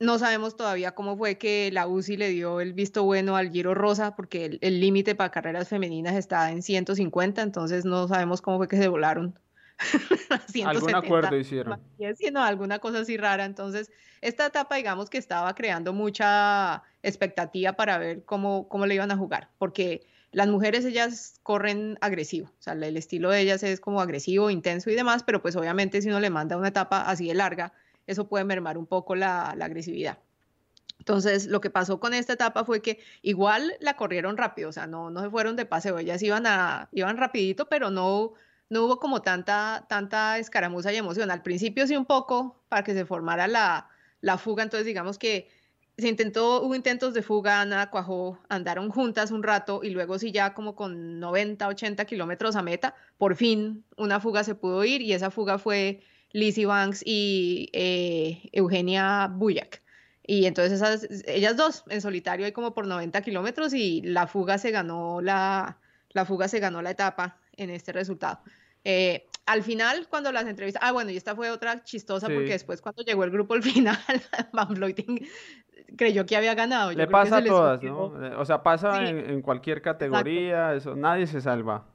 [0.00, 3.74] No sabemos todavía cómo fue que la UCI le dio el visto bueno al Giro
[3.74, 8.68] Rosa, porque el límite para carreras femeninas está en 150, entonces no sabemos cómo fue
[8.68, 9.38] que se volaron.
[10.64, 11.80] Algún acuerdo hicieron.
[12.16, 13.44] Sino alguna cosa así rara.
[13.44, 19.10] Entonces, esta etapa, digamos que estaba creando mucha expectativa para ver cómo, cómo le iban
[19.10, 23.80] a jugar, porque las mujeres, ellas corren agresivo, o sea, el estilo de ellas es
[23.80, 27.28] como agresivo, intenso y demás, pero pues obviamente si uno le manda una etapa así
[27.28, 27.72] de larga,
[28.06, 30.18] eso puede mermar un poco la, agresividad.
[30.98, 34.86] Entonces, lo que pasó con esta etapa fue que igual la corrieron rápido, o sea,
[34.86, 38.34] no, no se fueron de paseo, ellas iban, a, iban rapidito, pero no,
[38.70, 41.30] no hubo como tanta, tanta escaramuza y emoción.
[41.30, 43.88] Al principio sí un poco para que se formara la,
[44.20, 45.48] la fuga, entonces digamos que
[45.96, 50.30] se intentó, hubo intentos de fuga, nada cuajó, andaron juntas un rato y luego sí
[50.30, 55.02] ya como con 90, 80 kilómetros a meta, por fin una fuga se pudo ir
[55.02, 56.00] y esa fuga fue
[56.32, 59.82] Lizzie Banks y eh, Eugenia Buyak.
[60.24, 64.58] Y entonces esas, ellas dos en solitario hay como por 90 kilómetros y la fuga
[64.58, 65.78] se ganó la,
[66.10, 68.40] la fuga se ganó la etapa en este resultado.
[68.84, 72.80] Eh, al final, cuando las entrevistas, ah, bueno, y esta fue otra chistosa porque después
[72.80, 73.98] cuando llegó el grupo al final,
[74.52, 75.20] Van Vleuten
[75.96, 76.92] creyó que había ganado.
[76.92, 78.12] le pasa a todas, ¿no?
[78.38, 81.86] O sea, pasa en, cualquier categoría, eso, nadie se salva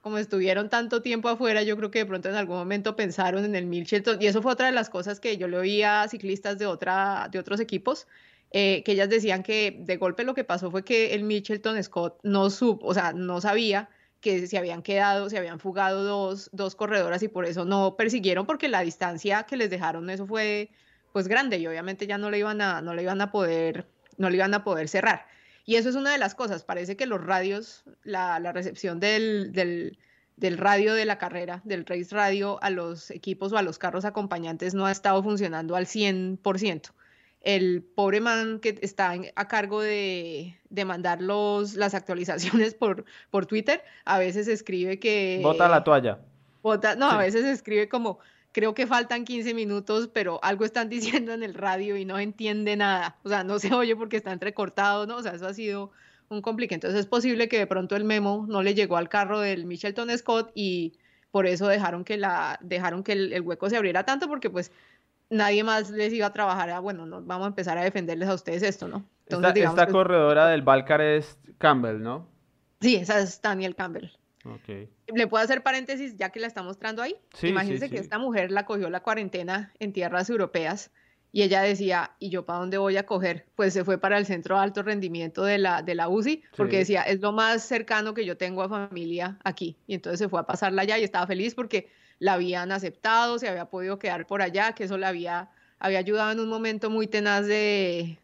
[0.00, 3.54] como estuvieron tanto tiempo afuera, yo creo que de pronto en algún momento pensaron en
[3.54, 6.58] el Milchelton, y eso fue otra de las cosas que yo le oía a ciclistas
[6.58, 8.06] de, otra, de otros equipos,
[8.50, 12.18] eh, que ellas decían que de golpe lo que pasó fue que el Mitchelton Scott
[12.22, 16.74] no supo, o sea, no sabía que se habían quedado, se habían fugado dos, dos
[16.76, 20.70] corredoras y por eso no persiguieron, porque la distancia que les dejaron, eso fue
[21.12, 24.30] pues grande y obviamente ya no le iban a, no le iban a poder, no
[24.30, 25.26] le iban a poder cerrar.
[25.64, 30.58] Y eso es una de las cosas, parece que los radios, la, recepción del, del,
[30.58, 34.74] radio de la carrera, del race radio a los equipos o a los carros acompañantes
[34.74, 36.92] no ha estado funcionando al 100%.
[37.40, 43.46] El pobre man que está a cargo de, de mandar los, las actualizaciones por, por
[43.46, 45.40] Twitter, a veces escribe que...
[45.42, 46.18] Bota la toalla.
[46.62, 48.18] Bota, no, a veces escribe como,
[48.52, 52.76] creo que faltan 15 minutos, pero algo están diciendo en el radio y no entiende
[52.76, 53.18] nada.
[53.24, 55.16] O sea, no se oye porque está entrecortado, ¿no?
[55.16, 55.90] O sea, eso ha sido
[56.28, 56.74] un complique.
[56.74, 60.16] Entonces es posible que de pronto el memo no le llegó al carro del Michelton
[60.16, 60.94] Scott y
[61.30, 64.72] por eso dejaron que, la, dejaron que el, hueco se abriera tanto porque pues
[65.30, 68.34] nadie más les iba a trabajar a, bueno, no, vamos a empezar a defenderles a
[68.34, 69.04] ustedes esto, ¿no?
[69.26, 72.26] Entonces, esta, corredora del Valcar es Campbell, ¿no?
[72.80, 74.10] Sí, esa es Daniel Campbell.
[75.14, 77.14] ¿Le puedo hacer paréntesis ya que la está mostrando ahí?
[77.42, 80.90] Imagínense que esta mujer la cogió la cuarentena en tierras europeas
[81.32, 83.46] y ella decía, ¿y yo para dónde voy a coger?
[83.54, 86.78] Pues se fue para el centro de alto rendimiento de la, de la UCI, porque
[86.78, 89.76] decía, es lo más cercano que yo tengo a familia aquí.
[89.86, 91.88] Y entonces se fue a pasarla allá y estaba feliz porque
[92.20, 96.30] la habían aceptado, se había podido quedar por allá, que eso la había, había ayudado
[96.30, 98.18] en un momento muy tenaz de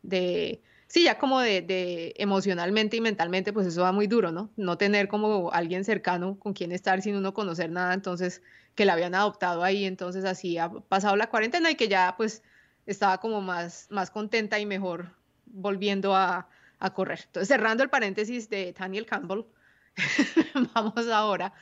[0.88, 4.50] sí, ya como de, emocionalmente y mentalmente, pues eso va muy duro, ¿no?
[4.56, 8.42] No tener como alguien cercano con quien estar sin uno conocer nada, entonces
[8.74, 12.42] que la habían adoptado ahí, entonces así ha pasado la cuarentena y que ya pues
[12.86, 15.12] estaba como más, más contenta y mejor
[15.46, 17.20] volviendo a, a correr.
[17.26, 19.44] Entonces cerrando el paréntesis de Daniel Campbell,
[20.74, 21.52] vamos ahora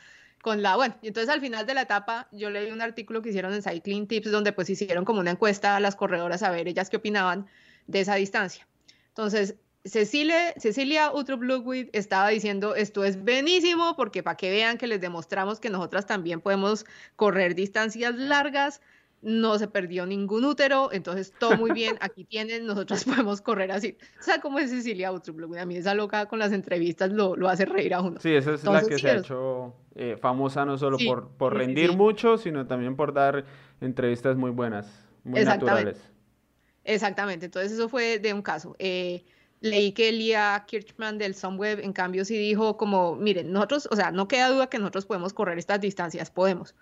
[0.45, 3.31] con la, bueno, y entonces al final de la etapa yo leí un artículo que
[3.31, 6.69] hicieron en Cycling Tips donde pues hicieron como una encuesta a las corredoras a ver
[6.69, 7.47] ellas qué opinaban
[7.87, 8.69] de esa distancia.
[9.09, 9.55] Entonces,
[9.87, 15.01] Cecilia, Cecilia Utrup Ludwig estaba diciendo, esto es buenísimo porque para que vean que les
[15.01, 16.85] demostramos que nosotras también podemos
[17.17, 18.83] correr distancias largas,
[19.25, 23.97] no se perdió ningún útero, entonces todo muy bien, aquí tienen, nosotras podemos correr así.
[24.21, 27.49] O sea, como es Cecilia Ludwig, a mí esa loca con las entrevistas lo, lo
[27.49, 28.21] hace reír a uno.
[28.21, 31.97] Sí, esa es la que se ha hecho eh, famosa no solo por, por rendir
[31.97, 33.45] mucho, sino también por dar
[33.81, 34.87] entrevistas muy buenas,
[35.25, 35.99] muy naturales.
[36.85, 38.77] Exactamente, entonces eso fue de un caso.
[38.79, 39.25] Eh,
[39.61, 44.11] leí que Elia Kirchman del Sunweb, en cambio, sí dijo como, miren, nosotros, o sea,
[44.11, 46.75] no queda duda que nosotros podemos correr estas distancias, podemos.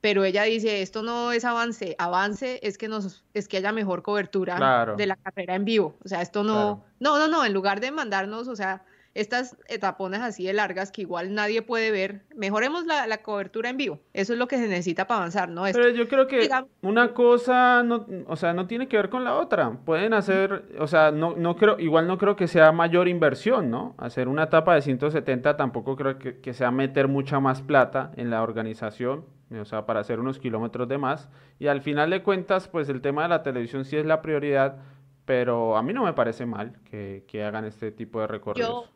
[0.00, 4.02] Pero ella dice, esto no es avance, avance es que nos, es que haya mejor
[4.02, 5.96] cobertura de la carrera en vivo.
[6.04, 8.82] O sea, esto no, no, no, no, en lugar de mandarnos, o sea,
[9.14, 13.98] estas etapones así de largas que igual nadie puede ver, mejoremos la, cobertura en vivo.
[14.14, 15.64] Eso es lo que se necesita para avanzar, ¿no?
[15.72, 16.48] Pero yo creo que
[16.82, 19.70] una cosa, no, o sea, no tiene que ver con la otra.
[19.84, 23.94] Pueden hacer, o sea, no, no creo, igual no creo que sea mayor inversión, ¿no?
[23.98, 28.42] Hacer una etapa de 170 tampoco creo que, sea meter mucha más plata en la
[28.42, 29.24] organización.
[29.58, 31.28] O sea, para hacer unos kilómetros de más.
[31.58, 34.76] Y al final de cuentas, pues el tema de la televisión sí es la prioridad,
[35.24, 38.90] pero a mí no me parece mal que, hagan este tipo de recorridos.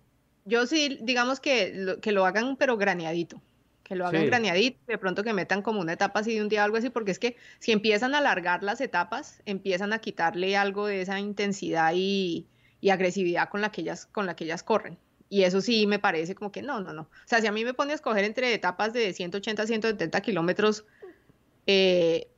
[0.44, 3.40] Yo, sí, digamos que lo, que lo hagan, pero graneadito.
[3.82, 6.62] Que lo hagan graneadito, de pronto que metan como una etapa así de un día
[6.62, 10.56] o algo así, porque es que si empiezan a alargar las etapas, empiezan a quitarle
[10.56, 12.46] algo de esa intensidad y,
[12.80, 14.98] y agresividad con la que ellas, con la que ellas corren.
[15.34, 17.02] Y eso sí me parece como que no, no, no.
[17.02, 20.20] O sea, si a mí me pone a escoger entre etapas de 180 a 170
[20.20, 20.84] kilómetros,
[21.66, 22.28] eh,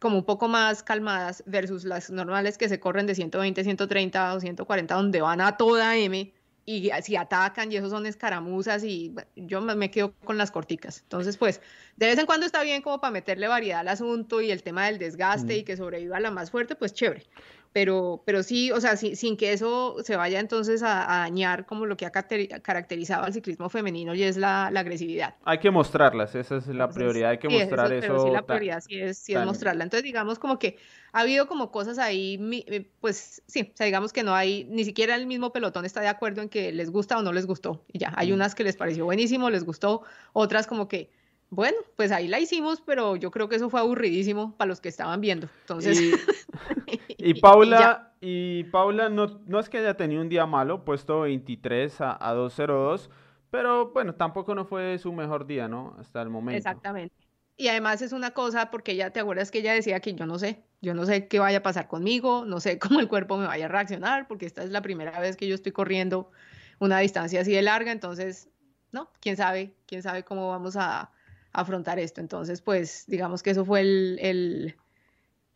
[0.00, 4.40] como un poco más calmadas versus las normales que se corren de 120, 130 o
[4.40, 6.34] 140, donde van a toda M
[6.66, 11.02] y si atacan y esos son escaramuzas y yo me quedo con las corticas.
[11.02, 11.60] Entonces, pues,
[11.94, 14.86] de vez en cuando está bien como para meterle variedad al asunto y el tema
[14.86, 17.26] del desgaste y que sobreviva la más fuerte, pues chévere
[17.72, 21.96] pero, pero sí, o sea, sin que eso se vaya entonces a, dañar como lo
[21.96, 25.36] que ha caracterizado al ciclismo femenino y es la, agresividad.
[25.44, 28.00] Hay que mostrarlas, esa es la prioridad, hay que mostrar eso.
[28.00, 29.84] Pero sí, la prioridad sí es, sí es mostrarla.
[29.84, 30.78] Entonces, digamos como que
[31.12, 34.84] ha habido como cosas ahí, eh, pues sí, o sea, digamos que no hay, ni
[34.84, 37.84] siquiera el mismo pelotón está de acuerdo en que les gusta o no les gustó.
[37.92, 38.34] Y ya, hay mm.
[38.34, 40.02] unas que les pareció buenísimo, les gustó,
[40.32, 41.10] otras como que
[41.50, 44.88] bueno, pues ahí la hicimos, pero yo creo que eso fue aburridísimo para los que
[44.88, 45.48] estaban viendo.
[45.62, 46.00] Entonces.
[46.00, 46.12] Y,
[47.40, 52.28] Paula, y, Paula no, no, es que haya tenido un día malo, puesto 23 a,
[52.28, 53.10] a 202,
[53.50, 55.96] pero bueno, tampoco no fue su mejor día, ¿no?
[55.98, 56.56] Hasta el momento.
[56.56, 57.14] Exactamente.
[57.56, 60.38] Y además es una cosa, porque ya te acuerdas que ella decía que yo no
[60.38, 63.46] sé, yo no sé qué vaya a pasar conmigo, no sé cómo el cuerpo me
[63.46, 66.30] vaya a reaccionar, porque esta es la primera vez que yo estoy corriendo
[66.78, 68.48] una distancia así de larga, entonces,
[68.92, 71.10] no, quién sabe, quién sabe cómo vamos a,
[71.52, 72.20] afrontar esto.
[72.20, 74.76] Entonces, pues digamos que eso fue el,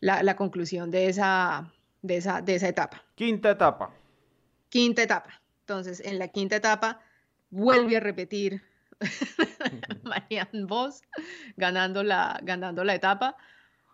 [0.05, 3.03] la, conclusión de esa, de, esa, de esa etapa.
[3.15, 3.91] Quinta etapa.
[4.69, 5.41] Quinta etapa.
[5.61, 7.01] Entonces, en la quinta etapa
[7.51, 8.63] vuelve a repetir
[10.03, 11.03] Marianne Vos
[11.57, 13.37] ganando la, ganando la etapa.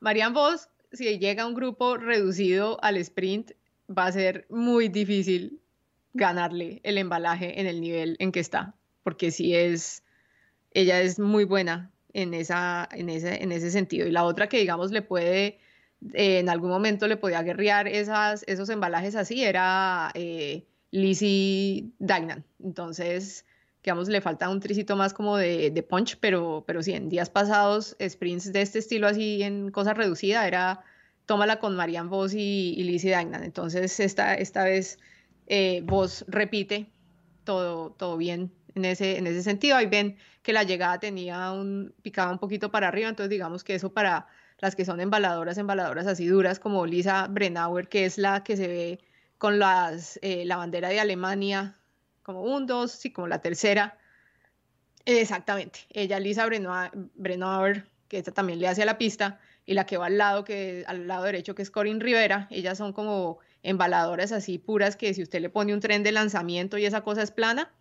[0.01, 3.53] Marianne Vos, si llega a un grupo reducido al sprint,
[3.89, 5.61] va a ser muy difícil
[6.13, 10.03] ganarle el embalaje en el nivel en que está, porque si es
[10.73, 14.07] ella es muy buena en, esa, en, ese, en ese sentido.
[14.07, 15.59] Y la otra que, digamos, le puede,
[16.15, 22.45] eh, en algún momento le podía guerrear esas, esos embalajes así, era eh, Lizzie Dagnan.
[22.63, 23.45] Entonces,
[23.83, 27.31] digamos, le falta un tricito más como de, de, punch, pero, pero sí, en días
[27.31, 30.83] pasados, sprints de este estilo así en cosa reducida, era
[31.27, 33.45] tómala con Marianne Vos y, Lizzie Dagnan.
[33.45, 34.99] Entonces, esta, esta vez
[35.47, 36.91] eh, Vos repite
[37.45, 39.77] todo, todo bien en ese, en ese sentido.
[39.77, 43.75] Ahí ven que la llegada tenía un, picaba un poquito para arriba, entonces digamos que
[43.75, 44.27] eso para
[44.61, 48.69] las que son embaladoras, embaladoras así duras como Lisa Brennauer, que es la que se
[48.69, 49.01] ve
[49.39, 51.79] con las, eh, la bandera de Alemania,
[52.23, 53.99] como un, dos, sí, como la tercera.
[55.07, 59.97] Exactamente, ella Lisa Brennauer, que esta también le hace a la pista, y la que
[59.97, 64.33] va al lado, que, al lado derecho, que es Corinne Rivera, ellas son como embaladoras
[64.33, 67.31] así puras que si usted le pone un tren de lanzamiento y esa cosa es
[67.31, 67.73] plana,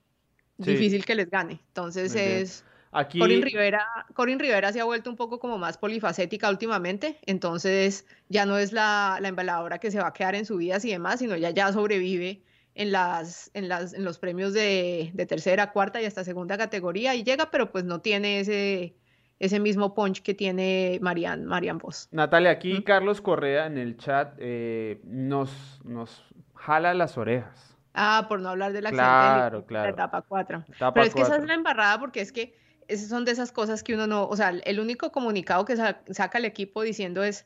[0.58, 1.62] difícil que les gane.
[1.68, 2.63] Entonces es...
[2.91, 3.19] Aquí...
[3.19, 8.45] Corin Rivera, Corin Rivera se ha vuelto un poco como más polifacética últimamente, entonces ya
[8.45, 11.36] no es la, la embaladora que se va a quedar en subidas y demás, sino
[11.36, 12.41] ella ya sobrevive
[12.73, 17.13] en, las, en, las, en los premios de, de, tercera, cuarta y hasta segunda categoría
[17.13, 18.95] y llega, pero pues no tiene ese,
[19.39, 22.08] ese mismo punch que tiene Marian, Marian Vos.
[22.12, 26.23] Natalia, aquí Carlos Correa en el chat eh, nos, nos
[26.56, 27.78] jala las orejas.
[27.93, 30.63] Ah, por no hablar del accidente de la etapa 4.
[30.93, 32.56] Pero es que esa es la embarrada porque es que
[32.89, 36.38] esas son de esas cosas que uno no, o sea, el único comunicado que saca
[36.38, 37.45] el equipo diciendo es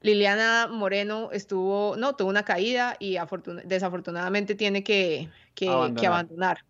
[0.00, 3.18] Liliana Moreno estuvo, no, tuvo una caída y
[3.64, 6.64] desafortunadamente tiene que, que, abandonar.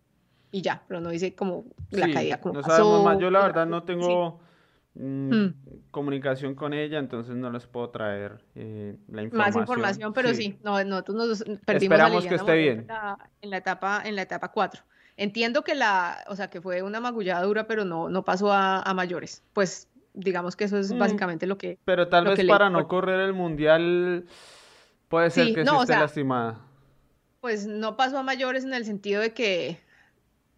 [0.51, 2.39] Y ya, pero no dice como la caída.
[2.39, 3.17] Como no sabemos más.
[3.17, 4.43] Yo la verdad no tengo...
[4.95, 5.53] Mm, hmm.
[5.89, 9.35] comunicación con ella, entonces no les puedo traer eh, la información.
[9.37, 12.87] Más información, pero sí, no, nosotros nos perdimos Esperamos que esté bien.
[13.41, 14.83] En la, etapa en la etapa 4.
[15.17, 18.91] Entiendo que la, o sea, que fue una magullada dura, pero no, no pasó a,
[18.95, 19.43] mayores.
[19.53, 20.99] Pues digamos que eso es mm.
[20.99, 21.77] básicamente lo que.
[21.85, 24.25] Pero tal vez para no correr el mundial
[25.07, 26.59] puede ser que no, esté lastimada.
[27.41, 29.79] Pues no pasó a mayores en el sentido de que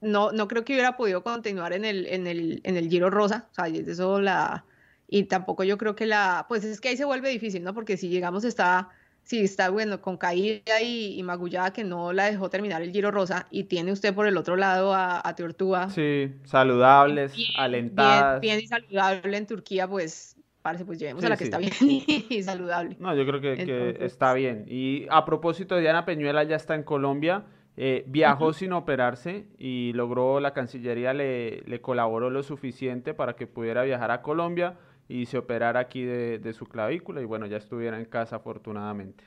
[0.01, 3.47] no, no creo que hubiera podido continuar en el, en el, en el Giro Rosa,
[3.51, 4.65] o sea, eso la,
[5.07, 7.73] y tampoco yo creo que la, pues es que ahí se vuelve difícil, ¿no?
[7.73, 8.89] Porque si llegamos está,
[9.25, 13.47] si está, bueno, con caída y, magullada que no la dejó terminar el Giro Rosa,
[13.49, 15.89] y tiene usted por el otro lado a, a Teortúa.
[15.89, 18.39] Sí, saludables, alentadas.
[18.39, 21.73] Bien, y saludable en Turquía, pues parece, pues llevemos a la que está bien
[22.29, 22.97] y saludable.
[22.99, 24.65] No, yo creo que, que, está bien.
[24.67, 27.45] Y a propósito, Diana Peñuela ya está en Colombia
[27.77, 33.47] Eh, viajó sin operarse y logró, la Cancillería le, le, colaboró lo suficiente para que
[33.47, 37.57] pudiera viajar a Colombia y se operara aquí de, de su clavícula y bueno, ya
[37.57, 39.23] estuviera en casa afortunadamente.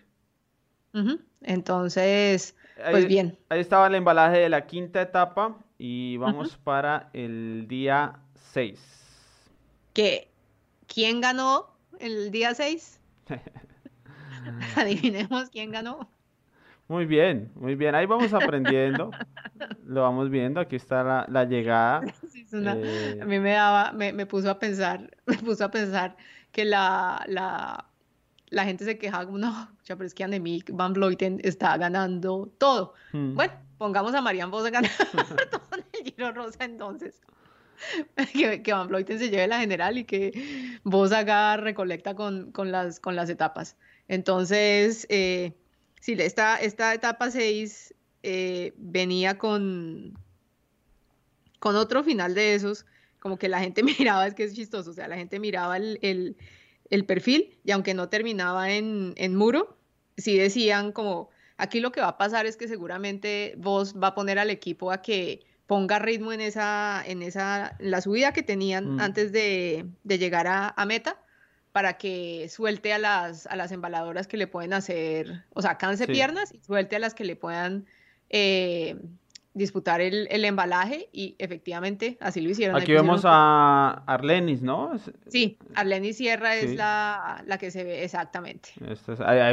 [1.42, 2.56] Entonces,
[2.90, 3.38] pues bien.
[3.50, 8.18] Ahí estaba el embalaje de la quinta etapa y vamos para el día
[8.52, 8.80] 6.
[9.92, 10.28] ¿Qué?
[10.86, 11.68] ¿Quién ganó
[12.00, 13.00] el día 6?
[14.76, 16.10] Adivinemos quién ganó.
[16.89, 17.95] Muy bien, muy bien.
[17.95, 19.11] Ahí vamos aprendiendo.
[19.84, 20.59] Lo vamos viendo.
[20.59, 22.03] Aquí está la, llegada.
[22.51, 26.16] Eh, a mí me daba, me, me, puso a pensar, me puso a pensar
[26.51, 27.84] que la, la,
[28.49, 32.95] la gente se quejaba como, no, pero es que Annemiek van Vleuten está ganando todo.
[33.12, 33.34] Hmm.
[33.34, 34.91] Bueno, pongamos a Marian Vos a ganar
[35.51, 37.20] todo en el Giro Rosa entonces.
[38.32, 42.72] que, que, Van Vleuten se lleve la general y que Vos haga recolecta con, con,
[42.72, 43.76] las, con las etapas.
[44.09, 45.53] Entonces, eh,
[46.01, 50.18] sí, esta, esta etapa 6 eh, venía con,
[51.59, 52.86] con otro final de esos,
[53.20, 55.99] como que la gente miraba, es que es chistoso, o sea, la gente miraba el,
[56.03, 56.36] el,
[56.90, 59.76] el perfil y aunque no terminaba en, en, muro,
[60.16, 64.14] sí decían como, aquí lo que va a pasar es que seguramente vos va a
[64.14, 68.96] poner al equipo a que ponga ritmo en esa, en esa, la subida que tenían
[68.96, 69.01] mm.
[69.01, 71.20] antes de, de llegar a, a, meta
[71.78, 76.08] para que suelte a las, a las embaladoras que le pueden hacer, o sea, canse
[76.08, 77.86] piernas y suelte a las que le puedan
[78.30, 78.96] eh,
[79.54, 82.74] disputar el, el, embalaje y efectivamente así lo hicieron.
[82.74, 84.98] Aquí vemos a Arlenis, ¿no?
[85.28, 88.70] Sí, Arlenis Sierra es la, la, que se ve exactamente.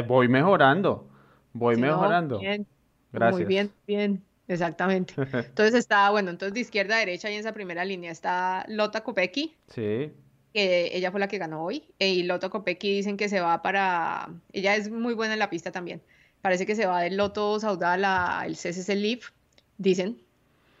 [0.08, 1.08] voy mejorando,
[1.52, 2.40] voy mejorando.
[2.40, 3.34] Gracias.
[3.36, 5.14] Muy bien, bien, exactamente.
[5.32, 9.04] Entonces está, bueno, entonces de izquierda a derecha y en esa primera línea está Lota
[9.04, 9.54] Kopecki.
[9.68, 10.10] Sí.
[10.56, 11.84] Que ella fue la que ganó hoy.
[11.98, 14.30] Y Lota Kopecki dicen que se va para...
[14.52, 16.00] Ella es muy buena en la pista también.
[16.40, 19.30] Parece que se va del Loto Saudal al CCC Leaf
[19.76, 20.18] dicen.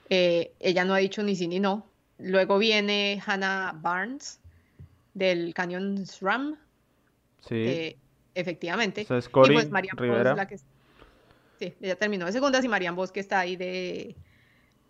[0.08, 1.86] Eh, ella no ha dicho ni sí ni no.
[2.18, 4.40] Luego viene Hannah Barnes
[5.12, 6.56] del Canyon SRAM.
[7.46, 7.54] Sí.
[7.54, 7.96] Eh,
[8.34, 9.02] efectivamente.
[9.02, 10.34] y pues Marian Rivera.
[10.34, 10.58] la que
[11.58, 14.14] Sí, ella terminó de segundas y Marian Bosque está ahí de,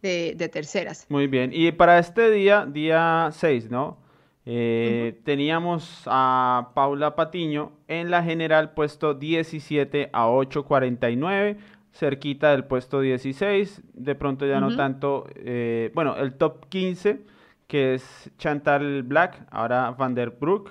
[0.03, 1.07] de, terceras.
[1.09, 1.51] Muy bien.
[1.53, 3.99] Y para este día, día 6, ¿no?
[4.49, 11.57] Eh, teníamos a Paula Patiño en la general puesto 17 a 8.49
[11.97, 17.25] cerquita del puesto 16, de pronto ya no tanto, eh, bueno, el top 15,
[17.67, 20.71] que es Chantal Black, ahora Van der Broek,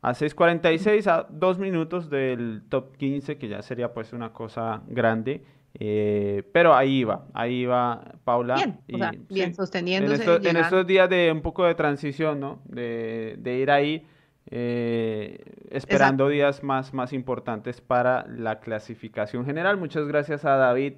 [0.00, 5.44] a 6.46, a dos minutos del top 15, que ya sería pues una cosa grande.
[5.80, 8.56] Eh, pero ahí va, ahí va Paula.
[8.56, 10.24] Bien, o sea, bien sosteniéndose.
[10.48, 12.60] En, estos días de un poco de transición, ¿no?
[12.66, 14.04] De, de ir ahí
[14.50, 15.38] eh,
[15.70, 19.76] esperando días más, más importantes para la clasificación general.
[19.76, 20.94] Muchas gracias a David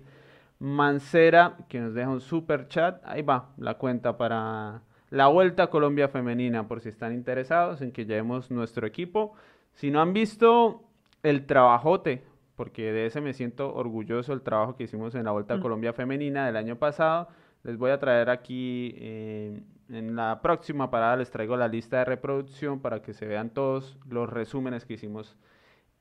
[0.61, 3.03] Mancera, que nos deja un super chat.
[3.05, 7.91] Ahí va la cuenta para la Vuelta a Colombia Femenina, por si están interesados en
[7.91, 9.35] que llevemos nuestro equipo.
[9.75, 10.85] Si no han visto
[11.25, 12.23] el trabajote,
[12.61, 15.63] porque de ese me siento orgulloso, el trabajo que hicimos en la Vuelta a mm.
[15.63, 17.29] Colombia Femenina del año pasado,
[17.63, 22.05] les voy a traer aquí eh, en la próxima parada les traigo la lista de
[22.05, 25.39] reproducción para que se vean todos los resúmenes que hicimos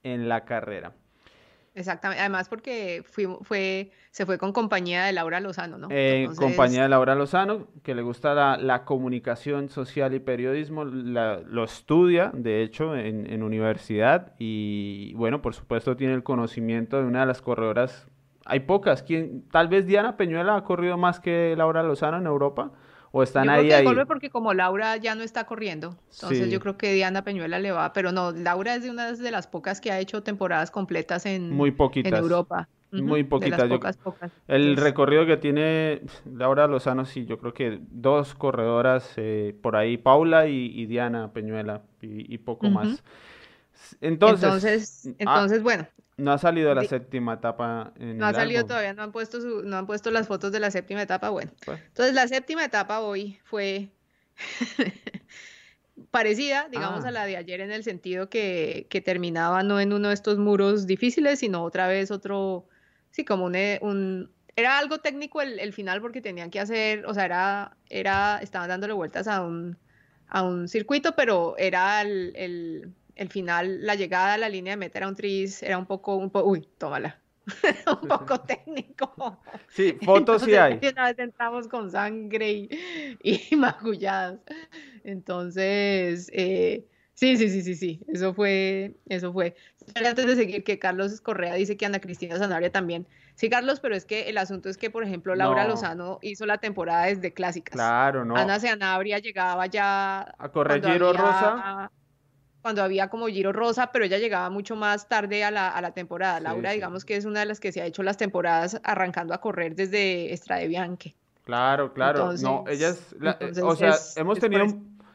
[0.03, 0.95] en la carrera.
[1.75, 5.87] Exactamente, además porque fue, se fue con compañía de Laura Lozano, ¿no?
[5.91, 12.31] Eh, compañía de Laura Lozano, que le gusta la, comunicación social y periodismo, lo estudia,
[12.33, 17.25] de hecho, en, en, universidad y, bueno, por supuesto tiene el conocimiento de una de
[17.27, 18.07] las corredoras,
[18.45, 22.71] hay pocas, quien, tal vez Diana Peñuela ha corrido más que Laura Lozano en Europa,
[23.11, 26.59] o están yo ahí, creo que porque como Laura ya no está corriendo, entonces yo
[26.59, 29.81] creo que Diana Peñuela le va, pero no, Laura es de una de las pocas
[29.81, 32.11] que ha hecho temporadas completas en, Muy poquitas.
[32.11, 32.67] en Europa.
[32.91, 33.69] Muy poquitas.
[33.69, 34.31] pocas, pocas.
[34.47, 39.97] El recorrido que tiene Laura Lozano, sí, yo creo que dos corredoras eh, por ahí,
[39.97, 43.03] Paula y, Diana Peñuela, y, poco más.
[44.01, 45.87] Entonces, entonces, ah, entonces bueno,
[46.19, 47.93] no ha salido la séptima etapa.
[47.99, 50.71] En no ha salido todavía, no han, puesto no han puesto las fotos de la
[50.71, 51.29] séptima etapa.
[51.29, 51.79] Bueno, pues.
[51.87, 53.89] entonces la séptima etapa hoy fue
[56.11, 57.11] parecida, digamos, a ah.
[57.11, 60.87] la de ayer en el sentido que, que, terminaba no en uno de estos muros
[60.87, 62.67] difíciles, sino otra vez otro,
[63.11, 67.05] sí, como un, eh, un era algo técnico el, el, final porque tenían que hacer,
[67.05, 69.77] o sea, era, era, estaban dándole vueltas a un,
[70.27, 72.93] a un circuito, pero era el el
[73.27, 76.29] final, la llegada a la línea de meta era un tris, era un poco, un
[76.29, 77.19] poco, uy, tómala,
[78.01, 79.41] un poco técnico.
[79.67, 80.79] Sí, fotos sí hay.
[80.93, 82.69] Una vez entramos con sangre y,
[83.21, 84.39] y magulladas.
[85.03, 86.85] Entonces, eh,
[87.19, 89.53] Sí, sí, sí, sí, sí, eso fue, eso fue.
[89.93, 93.05] Antes de seguir, que Carlos Correa dice que Ana Cristina Zanabria también.
[93.35, 96.59] Sí, Carlos, pero es que el asunto es que, por ejemplo, Laura Lozano hizo la
[96.59, 97.73] temporada desde clásicas.
[97.73, 98.37] Claro, no.
[98.37, 100.33] Ana Zanabria llegaba ya...
[100.37, 101.91] A correr Giro Rosa.
[102.61, 106.39] Cuando había como Giro Rosa, pero ella llegaba mucho más tarde a la, temporada.
[106.39, 109.39] Laura, digamos que es una de las que se ha hecho las temporadas arrancando a
[109.39, 111.15] correr desde Estrade Bianche.
[111.45, 112.33] Claro, claro.
[112.41, 113.15] no, ellas,
[113.63, 114.65] o sea, hemos tenido...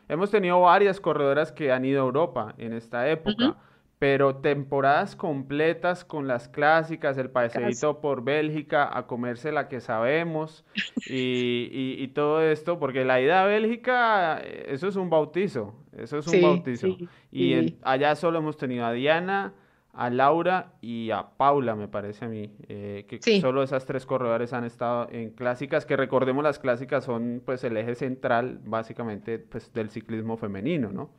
[0.09, 3.57] Hemos tenido varias corredoras que han ido a Europa en esta época,
[3.99, 10.65] pero temporadas completas con las clásicas, el paseíto por Bélgica a comerse la que sabemos
[11.07, 16.43] y, todo esto, porque la ida a Bélgica, eso es un bautizo, eso es un
[16.43, 16.97] bautizo.
[17.33, 19.55] y allá solo hemos tenido a Diana,
[19.95, 24.53] a Laura y a Paula, me parece a mí, eh, que solo esas tres corredores
[24.53, 29.73] han estado en clásicas, que recordemos las clásicas son pues el eje central básicamente pues
[29.73, 31.11] del ciclismo femenino, ¿no?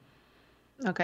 [0.87, 1.01] Ok.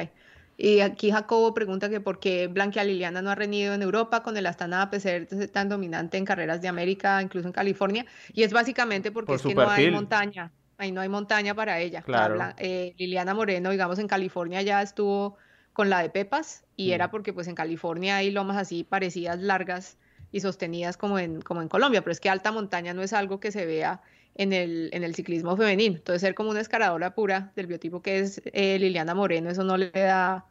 [0.58, 4.38] Y aquí Jacobo pregunta que por qué Blanquia Liliana no ha reñido en Europa con
[4.38, 8.06] el Astana a pesar de ser tan dominante en carreras de América, incluso en California,
[8.34, 12.02] y es básicamente porque es que no hay montaña, ahí no hay montaña para ella.
[12.04, 12.40] Claro.
[12.58, 15.38] Eh, Liliana Moreno, digamos, en California ya estuvo
[15.74, 17.12] con la de Pepas y era mm.
[17.12, 19.98] porque pues en California hay lomas así parecidas, largas
[20.32, 23.40] y sostenidas como en, como en Colombia, pero es que alta montaña no es algo
[23.40, 24.02] que se vea
[24.36, 25.96] en el, en el ciclismo femenino.
[25.98, 29.78] Entonces ser como una escaladora pura del biotipo que es eh, Liliana Moreno, eso no
[29.78, 30.46] le da,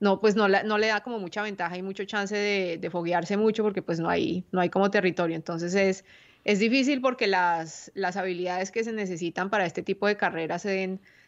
[0.00, 3.36] no, pues no, no le da como mucha ventaja y mucho chance de, de, foguearse
[3.36, 5.36] mucho porque pues no hay, no hay como territorio.
[5.36, 6.04] Entonces es,
[6.44, 10.66] es difícil porque las, las habilidades que se necesitan para este tipo de carreras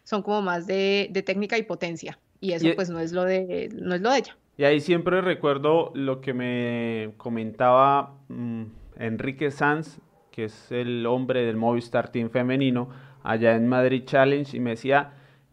[0.05, 3.71] son como más de, de técnica y potencia y eso pues no es lo de
[3.73, 4.37] no es lo de ella.
[4.57, 8.65] Y ahí siempre recuerdo lo que me comentaba mm,
[8.99, 9.99] Enrique Sanz,
[10.35, 12.89] que es el hombre del Movistar Team femenino,
[13.22, 15.12] allá en Madrid Challenge, y me decía,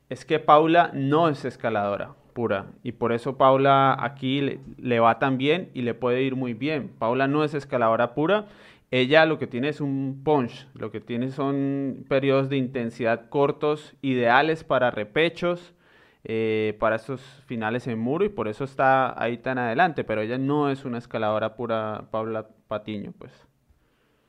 [0.09, 5.37] es que Paula no es escaladora pura, y por eso Paula aquí le, va tan
[5.37, 6.89] bien y le puede ir muy bien.
[6.97, 8.47] Paula no es escaladora pura,
[8.89, 13.93] ella lo que tiene es un punch, lo que tiene son periodos de intensidad cortos,
[14.01, 15.75] ideales para repechos,
[16.23, 20.39] eh, para estos finales en muro y por eso está ahí tan adelante, pero ella
[20.39, 23.50] no es una escaladora pura Paula Patiño, pues.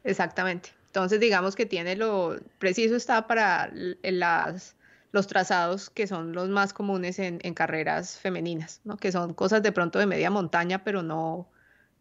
[0.04, 0.70] Exactamente.
[0.86, 3.70] Entonces digamos que tiene lo preciso está para
[4.02, 4.76] las,
[5.10, 8.96] los trazados que son los más comunes en, carreras femeninas, ¿no?
[8.96, 11.48] Que son cosas de pronto de media montaña, pero no,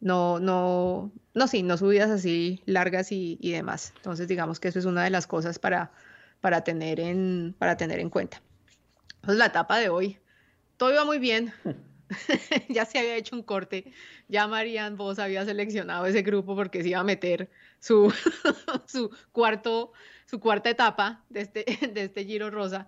[0.01, 3.93] no, no, no, sí, no subidas así largas y, y demás.
[3.95, 5.91] Entonces digamos que eso es una de las cosas para,
[6.41, 8.41] para, tener, en, para tener en cuenta.
[9.21, 10.17] Pues la etapa de hoy.
[10.77, 11.53] Todo iba muy bien.
[12.69, 13.93] ya se había hecho un corte.
[14.27, 17.49] Ya Marianne Vos había seleccionado ese grupo porque se iba a meter
[17.82, 18.13] su,
[18.86, 19.91] su, cuarto,
[20.25, 22.88] su cuarta etapa de este, de este Giro Rosa.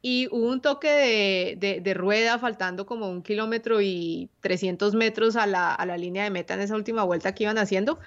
[0.00, 5.44] Y hubo un toque de, de, rueda faltando como un kilómetro y 300 metros a
[5.44, 7.98] la, a la, línea de meta en esa última vuelta que iban haciendo.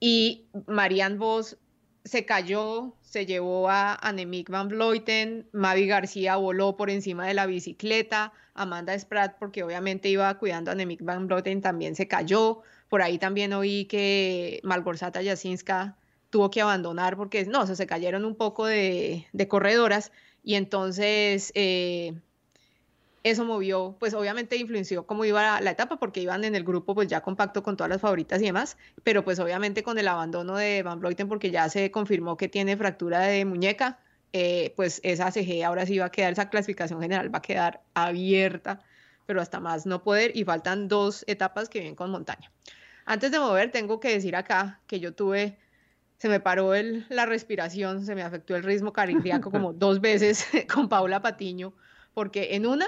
[0.00, 1.56] Y Marianne Vos
[2.04, 7.46] se cayó, se llevó a Annemiek van Vleuten, Mavi García voló por encima de la
[7.46, 12.62] bicicleta, Amanda Spratt, porque obviamente iba cuidando a Annemiek van Vleuten, también se cayó.
[12.90, 15.96] Por ahí también oí que Malgorzata Jasinska
[16.28, 20.12] tuvo que abandonar porque no, se cayeron un poco de, de corredoras
[20.44, 22.14] y entonces eh,
[23.22, 27.08] eso movió, pues obviamente influenció cómo iba la, etapa porque iban en el grupo pues
[27.08, 30.82] ya compacto con todas las favoritas y demás, pero pues obviamente con el abandono de
[30.82, 33.98] Van Vleuten porque ya se confirmó que tiene fractura de muñeca,
[34.32, 37.82] eh, pues esa CG ahora sí va a quedar, esa clasificación general va a quedar
[37.94, 38.80] abierta,
[39.26, 42.50] pero hasta más no poder y faltan dos etapas que vienen con montaña.
[43.10, 45.58] Antes de mover tengo que decir acá que yo tuve
[46.18, 50.46] se me paró el, la respiración, se me afectó el ritmo cardíaco como dos veces
[50.72, 51.72] con Paula Patiño,
[52.14, 52.86] porque en una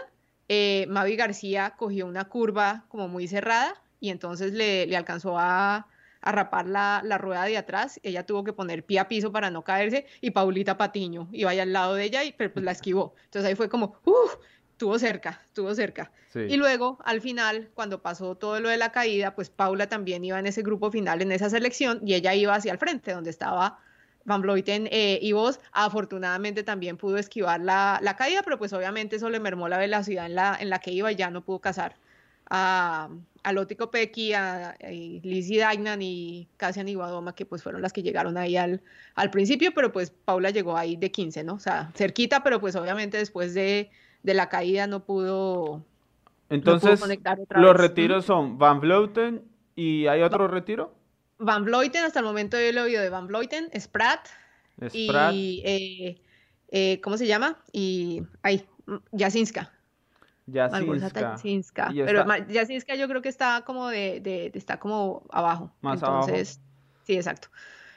[0.48, 5.88] eh, Mavi García cogió una curva como muy cerrada y entonces le, alcanzó a,
[6.20, 7.98] rapar la, rueda de atrás.
[8.04, 11.58] Ella tuvo que poner pie a piso para no caerse y Paulita Patiño iba ahí
[11.58, 13.16] al lado de ella y pero pues la esquivó.
[13.24, 14.38] Entonces ahí fue como, ¡uh!
[14.72, 16.10] Estuvo cerca, estuvo cerca.
[16.34, 20.38] Y luego, al final, cuando pasó todo lo de la caída, pues Paula también iba
[20.38, 23.78] en ese grupo final, en esa selección, y ella iba hacia el frente, donde estaba
[24.24, 29.30] Van Vleuten eh, y vos, afortunadamente también pudo esquivar la, caída, pero pues obviamente eso
[29.30, 31.96] le mermó la velocidad en la, en la que iba y ya no pudo cazar
[32.48, 33.08] a,
[33.42, 38.02] a Lótico Pequi, a, a Lizzie Dagnan y Cassian Iguadoma, que pues fueron las que
[38.02, 38.82] llegaron ahí al,
[39.14, 41.54] al principio, pero pues Paula llegó ahí de 15, ¿no?
[41.54, 43.90] O sea, cerquita, pero pues obviamente después de,
[44.22, 45.84] la caída no pudo...
[46.48, 47.00] Entonces,
[47.50, 49.42] los retiros son Van Vleuten
[49.74, 50.94] y ¿hay otro retiro?
[51.38, 54.28] Van Vleuten, hasta el momento yo lo he oído de Van Vleuten, Spratt,
[54.92, 56.20] y eh,
[56.68, 57.58] eh, ¿cómo se llama?
[57.72, 58.66] Y ahí,
[59.18, 59.72] Jasinska.
[60.52, 61.90] Jasinska.
[61.94, 65.72] Pero Jasinska yo creo que está como de, está como abajo.
[65.80, 66.60] Más entonces,
[67.04, 67.48] Sí, exacto.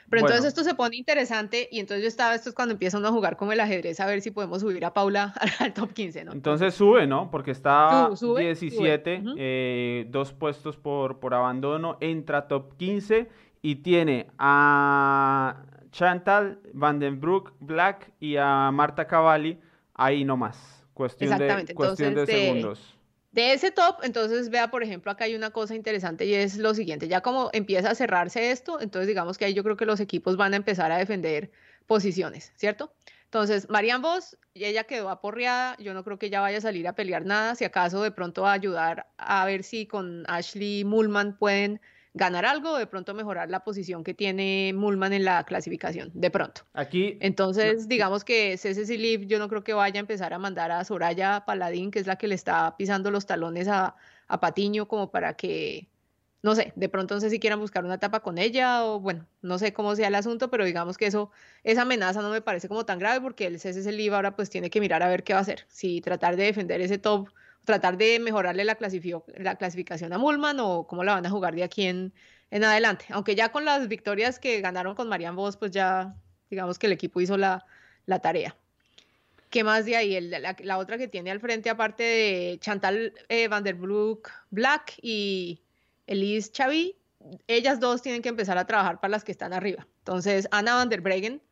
[0.08, 3.08] Pero entonces esto se pone interesante y entonces yo estaba, esto es cuando empieza uno
[3.08, 6.24] a jugar como el ajedrez a ver si podemos subir a Paula al top 15,
[6.24, 6.32] ¿no?
[6.32, 7.30] Entonces sube, ¿no?
[7.30, 13.28] Porque está 17, eh, dos puestos por, por abandono, entra top 15
[13.62, 19.58] y tiene a Chantal, Vandenbroek, Black y a Marta Cavalli
[19.94, 20.84] ahí nomás.
[20.94, 22.95] Cuestión de, cuestión de segundos.
[23.36, 26.72] De ese top, entonces vea, por ejemplo, acá hay una cosa interesante y es lo
[26.72, 30.00] siguiente, ya como empieza a cerrarse esto, entonces digamos que ahí yo creo que los
[30.00, 31.50] equipos van a empezar a defender
[31.84, 32.94] posiciones, ¿cierto?
[33.24, 36.94] Entonces, Marian Vos, ella quedó aporreada, yo no creo que ella vaya a salir a
[36.94, 41.82] pelear nada, si acaso de pronto a ayudar a ver si con Ashley Mullman pueden
[42.16, 46.62] ganar algo de pronto mejorar la posición que tiene Mullman en la clasificación, de pronto.
[46.72, 47.18] Aquí.
[47.20, 50.82] Entonces, digamos que CCC Leaf yo no creo que vaya a empezar a mandar a
[50.82, 53.96] Soraya Paladín, que es la que le está pisando los talones a,
[54.28, 55.90] a Patiño, como para que,
[56.40, 59.26] no sé, de pronto no sé si quieran buscar una etapa con ella o bueno,
[59.42, 61.30] no sé cómo sea el asunto, pero digamos que eso,
[61.64, 64.70] esa amenaza no me parece como tan grave porque el CCC Leaf ahora pues tiene
[64.70, 67.28] que mirar a ver qué va a hacer, si tratar de defender ese top
[67.66, 68.78] tratar de mejorarle la,
[69.36, 72.14] la clasificación a Mullman o cómo la van a jugar de aquí en,
[72.50, 73.04] en adelante.
[73.10, 76.14] Aunque ya con las victorias que ganaron con Marian Vos, pues ya
[76.48, 77.66] digamos que el equipo hizo la,
[78.06, 78.56] la tarea.
[79.50, 80.18] ¿Qué más de ahí?
[80.20, 83.76] la, otra que tiene al frente, aparte de Chantal eh, Van der
[84.50, 85.60] Black y
[86.06, 86.96] Elise Chavi,
[87.46, 89.86] ellas dos tienen que empezar a trabajar para las que están arriba.
[89.98, 91.42] Entonces, Ana Van der Breggen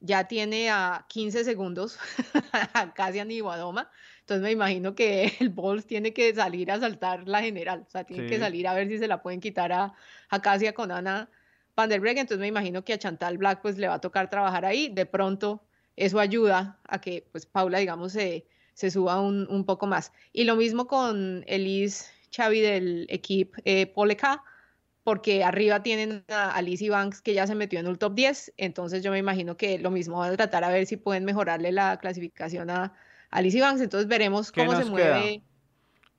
[0.00, 1.98] ya tiene a 15 segundos
[2.74, 3.90] a Niwadoma.
[4.32, 8.04] Entonces me imagino que el Bulls tiene que salir a saltar la general, o sea,
[8.04, 9.92] tiene que salir a ver si se la pueden quitar a,
[10.30, 11.28] a Casia con Ana
[11.76, 12.22] Van der Breggen.
[12.22, 14.88] Entonces me imagino que a Chantal Black pues le va a tocar trabajar ahí.
[14.88, 15.62] De pronto
[15.96, 20.12] eso ayuda a que pues Paula, digamos, se, se suba un, un poco más.
[20.32, 24.42] Y lo mismo con Elise Xavi del equipo eh, Poleca
[25.04, 29.02] porque arriba tienen a Alicia Banks que ya se metió en el top 10, entonces
[29.02, 31.98] yo me imagino que lo mismo van a tratar a ver si pueden mejorarle la
[31.98, 32.94] clasificación a
[33.32, 35.42] Alicia Banks, entonces veremos cómo se mueve.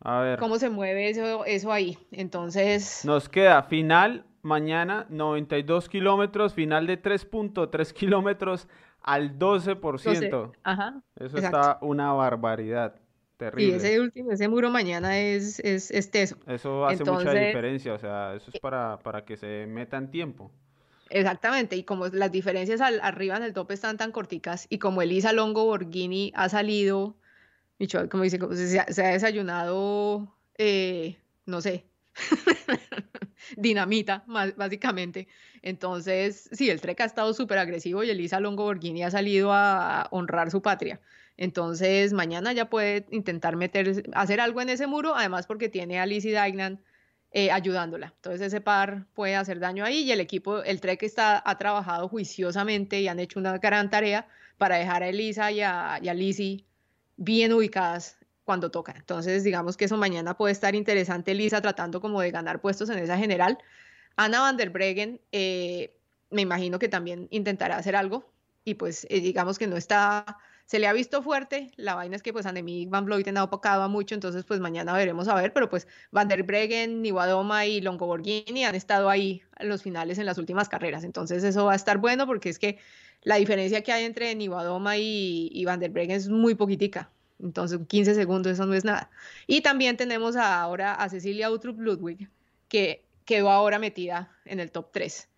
[0.02, 0.40] A ver.
[0.40, 1.98] Cómo se mueve eso, eso ahí.
[2.12, 3.06] Entonces.
[3.06, 8.68] Nos queda final mañana 92 kilómetros, final de 3.3 kilómetros
[9.02, 10.52] al 12%.
[10.64, 11.02] Ajá.
[11.16, 12.96] Eso está una barbaridad.
[13.38, 13.74] Terrible.
[13.74, 16.38] Y ese último, ese muro mañana es, es, es teso.
[16.48, 20.52] Eso hace mucha diferencia, o sea, eso es para, para que se meta en tiempo.
[21.10, 25.34] Exactamente, y como las diferencias arriba en el tope están tan corticas, y como Elisa
[25.34, 27.16] Longo Borghini ha salido,
[28.10, 31.86] como dice, se, ha, desayunado, eh, no sé,
[33.58, 34.24] dinamita,
[34.56, 35.28] básicamente.
[35.62, 40.08] Entonces, sí, el Trek ha estado súper agresivo y Elisa Longo Borghini ha salido a
[40.12, 41.00] honrar su patria.
[41.38, 46.06] Entonces, mañana ya puede intentar meter, hacer algo en ese muro, además porque tiene a
[46.06, 46.80] Lizzie Daignan
[47.36, 48.14] eh, ayudándola.
[48.16, 52.08] Entonces, ese par puede hacer daño ahí y el equipo, el Trek está, ha trabajado
[52.08, 54.28] juiciosamente y han hecho una gran tarea
[54.60, 56.64] para dejar a Elisa y a, Lizzie
[57.18, 58.94] bien ubicadas cuando toca.
[58.96, 63.00] Entonces, digamos que eso mañana puede estar interesante, Elisa tratando como de ganar puestos en
[63.00, 63.58] esa general.
[64.16, 65.98] Ana van der Breggen, eh,
[66.30, 68.32] me imagino que también intentará hacer algo
[68.64, 71.72] y pues eh, digamos que no está se le ha visto fuerte.
[71.76, 75.28] La vaina es que pues Annemiek Van Vleuten ha opacado mucho, entonces pues mañana veremos
[75.28, 79.84] a ver, pero pues Van der Breggen, Niwadoma y Longoborghini han estado ahí en los
[79.84, 82.80] finales en las últimas carreras, entonces eso va a estar bueno porque es que
[83.22, 87.10] la diferencia que hay entre Niwadoma y, y Van der Breggen es muy poquitica.
[87.42, 89.10] Entonces, 15 segundos, eso no es nada.
[89.48, 92.30] Y también tenemos ahora a Cecilia Utrup Ludwig,
[92.70, 95.30] que quedó ahora metida en el top 3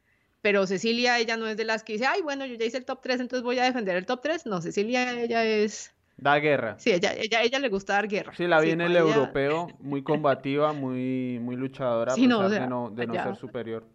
[0.45, 2.85] pero Cecilia, ella no es de las que dice, ay, bueno, yo ya hice el
[2.85, 4.45] top 3, entonces voy a defender el top 3.
[4.45, 5.91] No, Cecilia, ella es...
[6.17, 6.75] Da guerra.
[6.77, 8.31] Sí, ella, ella, ella le gusta dar guerra.
[8.37, 12.91] Sí, la vi en el europeo, muy combativa, muy, muy luchadora, a pesar de, no,
[12.91, 13.87] de no ser superior.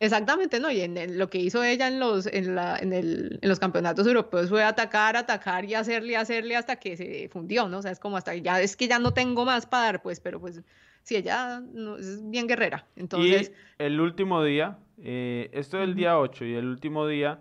[0.00, 0.68] Exactamente, ¿no?
[0.68, 4.04] Y en, lo que hizo ella en los, en, la, en, el, en los campeonatos
[4.04, 7.78] europeos fue atacar, atacar y hacerle, hacerle hasta que se fundió, ¿no?
[7.78, 10.18] O sea, es como hasta ya, es que ya no tengo más para dar, pues,
[10.18, 10.60] pero pues
[11.04, 11.62] sí, ella
[11.98, 12.86] es bien guerrera.
[12.96, 13.52] Entonces...
[13.78, 17.40] Y el último día, eh, esto es el día 8 y el último día,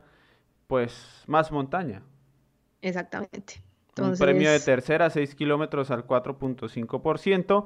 [0.67, 2.03] pues más montaña.
[2.81, 3.63] Exactamente.
[3.97, 7.65] Un premio de tercera, 6 kilómetros al 4.5%.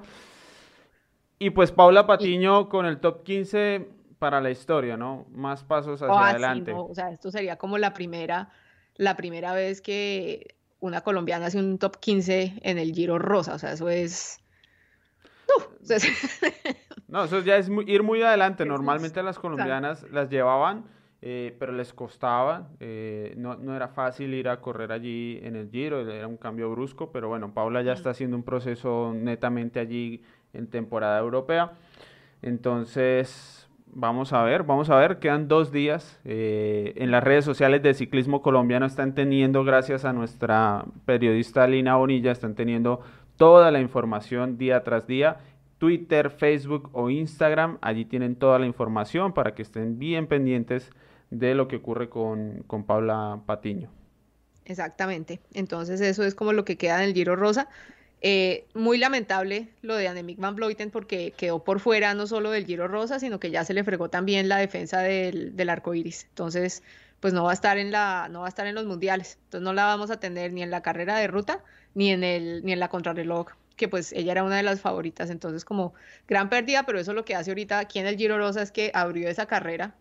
[1.40, 3.88] Y pues Paula Patiño con el top 15
[4.20, 5.26] para la historia, ¿no?
[5.32, 6.74] Más pasos hacia ah, adelante.
[6.76, 8.50] O sea, esto sería como la primera,
[8.96, 13.54] la primera vez que una colombiana hace un top 15 en el Giro Rosa.
[13.54, 14.40] O sea, eso es
[17.08, 18.66] no, eso ya es ir muy adelante.
[18.66, 20.86] Normalmente las colombianas las llevaban
[21.20, 25.72] eh, pero les costaba, eh, no, no, era fácil ir a correr allí en el
[25.72, 30.22] Giro, era un cambio brusco, pero bueno, Paula ya está haciendo un proceso netamente allí
[30.54, 31.72] en temporada europea.
[32.44, 36.20] Entonces, vamos a ver, vamos a ver, quedan dos días.
[36.24, 41.96] Eh, en las redes sociales de ciclismo colombiano están teniendo, gracias a nuestra periodista Lina
[41.96, 43.02] Bonilla, están teniendo
[43.38, 45.38] toda la información día tras día.
[45.78, 50.90] Twitter, Facebook o Instagram, allí tienen toda la información para que estén bien pendientes
[51.30, 53.90] de lo que ocurre con, con Paula Patiño.
[54.66, 55.40] Exactamente.
[55.54, 57.70] Entonces eso es como lo que queda en el Giro Rosa.
[58.22, 62.66] Eh, muy lamentable lo de Annemiek van Vleuten porque quedó por fuera no solo del
[62.66, 66.26] Giro Rosa, sino que ya se le fregó también la defensa del, del arco iris.
[66.30, 66.82] Entonces,
[67.20, 69.38] pues no va a estar en la, no va a estar en los mundiales.
[69.46, 71.64] Entonces no la vamos a tener ni en la carrera de ruta,
[71.94, 75.30] ni en el, ni en la contrarreloj, que pues ella era una de las favoritas.
[75.30, 75.94] Entonces, como
[76.28, 78.92] gran pérdida, pero eso lo que hace ahorita aquí en el Giro Rosa es que
[78.94, 79.96] abrió esa carrera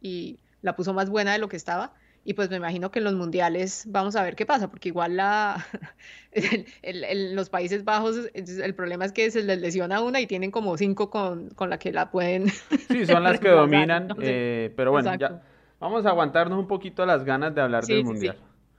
[0.00, 1.94] y la puso más buena de lo que estaba
[2.24, 5.16] y pues me imagino que en los mundiales vamos a ver qué pasa, porque igual
[5.16, 5.66] la
[6.32, 10.76] en los Países Bajos el problema es que se les lesiona una y tienen como
[10.76, 12.48] cinco con, con la que la pueden.
[12.48, 15.42] Sí, son las que dominan, eh, pero bueno, ya
[15.82, 18.38] vamos a aguantarnos un poquito las ganas de hablar del mundial.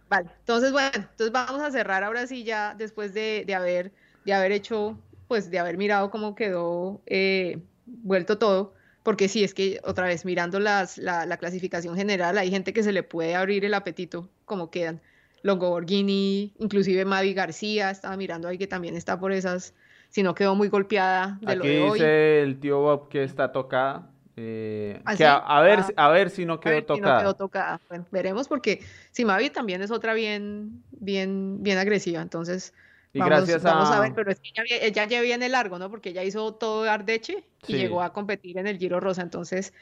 [0.09, 3.91] Vale, entonces bueno, entonces vamos a cerrar ahora sí ya después de, de haber
[4.25, 4.97] de haber hecho,
[5.27, 8.73] pues de haber mirado cómo quedó eh, vuelto todo
[9.03, 12.93] porque sí, es que otra vez mirando las, la, clasificación general, hay gente que se
[12.93, 15.01] le puede abrir el apetito, como quedan.
[15.41, 19.75] Longo Borghini, inclusive Mavi García, estaba mirando ahí que también está por esas,
[20.07, 24.09] si no quedó muy golpeada de Aquí dice el tío Bob que está tocada.
[24.35, 26.07] Eh, ¿Ah, que a, ver, ah.
[26.07, 27.33] a ver si no quedó tocada.
[27.33, 27.79] tocada.
[28.11, 28.81] veremos porque
[29.11, 32.73] si Mavi también es otra bien, bien, bien agresiva, entonces
[33.13, 33.75] y vamos, gracias a...
[33.75, 35.89] Vamos a ver, pero es que ella, ya viene largo, ¿no?
[35.89, 39.73] Porque ella hizo todo Ardeche y llegó a competir en el Giro Rosa, entonces...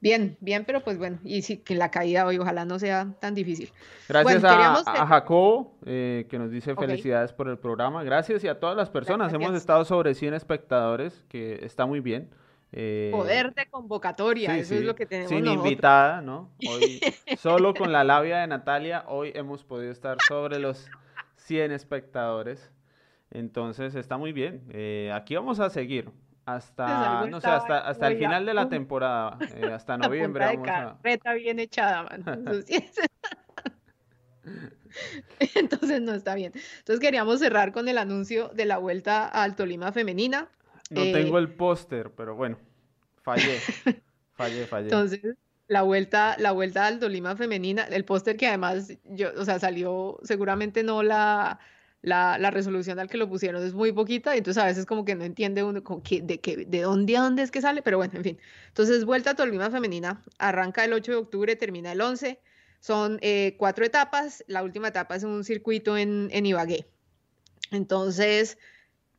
[0.00, 3.34] Bien, bien, pero pues bueno, y sí, que la caída hoy ojalá no sea tan
[3.34, 3.72] difícil.
[4.06, 8.04] Gracias a, a, Jacobo, eh, que nos dice felicidades por el programa.
[8.04, 9.32] Gracias y a todas las personas.
[9.32, 12.28] Hemos estado sobre 100 espectadores, que está muy bien.
[12.76, 15.30] Eh, Poder de convocatoria, eso es lo que tenemos.
[15.30, 16.50] Sin invitada, ¿no?
[16.68, 17.00] Hoy,
[17.38, 20.90] solo con la labia de Natalia, hoy hemos podido estar sobre los
[21.36, 22.72] 100 espectadores.
[23.30, 24.64] Entonces está muy bien.
[24.70, 26.10] Eh, aquí vamos a seguir
[26.46, 30.44] hasta, no sé, hasta, hasta el final de la temporada, eh, hasta noviembre.
[30.44, 30.98] vamos a...
[31.34, 32.08] bien echada,
[35.54, 36.52] Entonces no está bien.
[36.78, 40.48] Entonces queríamos cerrar con el anuncio de la vuelta al Tolima femenina.
[40.90, 42.58] No tengo eh, el póster, pero bueno,
[43.22, 43.58] fallé.
[44.34, 44.86] fallé, fallé.
[44.86, 45.20] Entonces,
[45.66, 50.18] la vuelta, la vuelta al Tolima femenina, el póster que además yo, o sea, salió
[50.22, 51.58] seguramente no la
[52.04, 55.06] la, la, resolución al que lo pusieron es muy poquita, y entonces a veces como
[55.06, 58.12] que no entiende uno de, que, de dónde a dónde es que sale, pero bueno,
[58.16, 58.38] en fin.
[58.68, 62.38] Entonces, Vuelta a Tolima Femenina arranca el 8 de octubre, termina el 11.
[62.80, 66.86] Son eh, cuatro etapas, la última etapa es un circuito en, en Ibagué.
[67.70, 68.58] Entonces,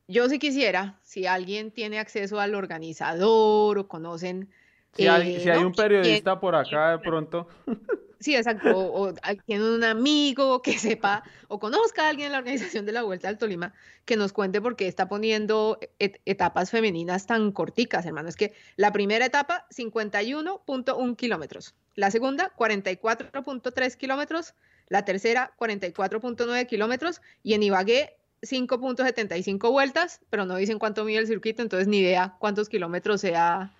[0.07, 4.49] yo sí quisiera, si alguien tiene acceso al organizador o conocen...
[4.93, 7.47] Si hay, si hay eh, un periodista por acá de pronto.
[8.25, 8.69] Sí, exacto.
[8.75, 9.13] O,
[9.45, 13.27] tiene un amigo que sepa o conozca a alguien en la organización de la Vuelta
[13.27, 13.73] al Tolima
[14.05, 18.27] que nos cuente por qué está poniendo etapas femeninas tan corticas, hermano.
[18.27, 21.75] Es que la primera etapa, 51.1 kilómetros.
[21.93, 24.55] La segunda, 44.3 kilómetros.
[24.87, 27.21] La tercera, 44.9 kilómetros.
[27.43, 32.35] Y en Ibagué, 5.75 vueltas, pero no dicen cuánto mide el circuito, entonces ni idea
[32.39, 33.73] cuántos kilómetros sea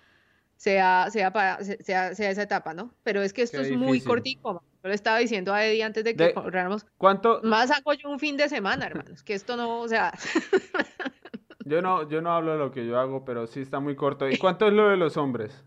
[0.56, 2.92] sea, sea, para, sea, sea esa etapa, ¿no?
[3.02, 4.62] Pero es que esto es muy cortico.
[4.82, 6.86] Yo le estaba diciendo a Eddie antes de que corramos.
[6.96, 7.40] ¿Cuánto?
[7.42, 10.12] Más hago yo un fin de semana, hermanos, que esto no, o sea.
[11.64, 14.28] yo no, yo no hablo de lo que yo hago, pero sí está muy corto.
[14.28, 15.64] ¿Y cuánto es lo de los hombres?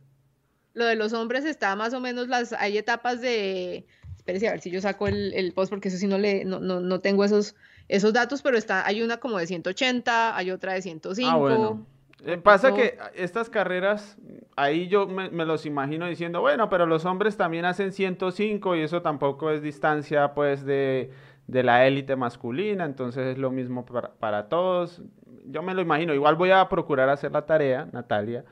[0.74, 3.86] Lo de los hombres está más o menos las, hay etapas de,
[4.30, 6.60] espérese a ver si yo saco el, el post, porque eso sí no le, no,
[6.60, 7.56] no, no tengo esos,
[7.88, 11.30] esos datos, pero está, hay una como de 180, hay otra de 105.
[11.30, 11.86] Ah, bueno.
[12.26, 14.18] Eh, pasa que estas carreras,
[14.58, 19.02] ahí yo me, los imagino diciendo, bueno, pero los hombres también hacen 105 y eso
[19.02, 21.12] tampoco es distancia pues de,
[21.48, 25.02] la élite masculina, entonces es lo mismo para, todos.
[25.46, 28.44] Yo me lo imagino, igual voy a procurar hacer la tarea, Natalia,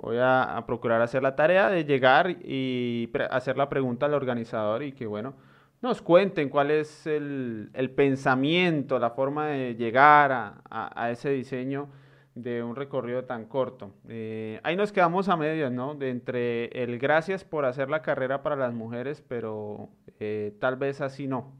[0.00, 4.92] voy a, procurar hacer la tarea de llegar y hacer la pregunta al organizador y
[4.92, 5.34] que bueno,
[5.82, 11.88] nos cuenten cuál es el, pensamiento, la forma de llegar a, ese diseño
[12.34, 13.92] de un recorrido tan corto.
[14.08, 15.94] Eh, ahí nos quedamos a medias, ¿no?
[15.94, 19.90] De entre el gracias por hacer la carrera para las mujeres, pero
[20.20, 21.52] eh, tal vez así no.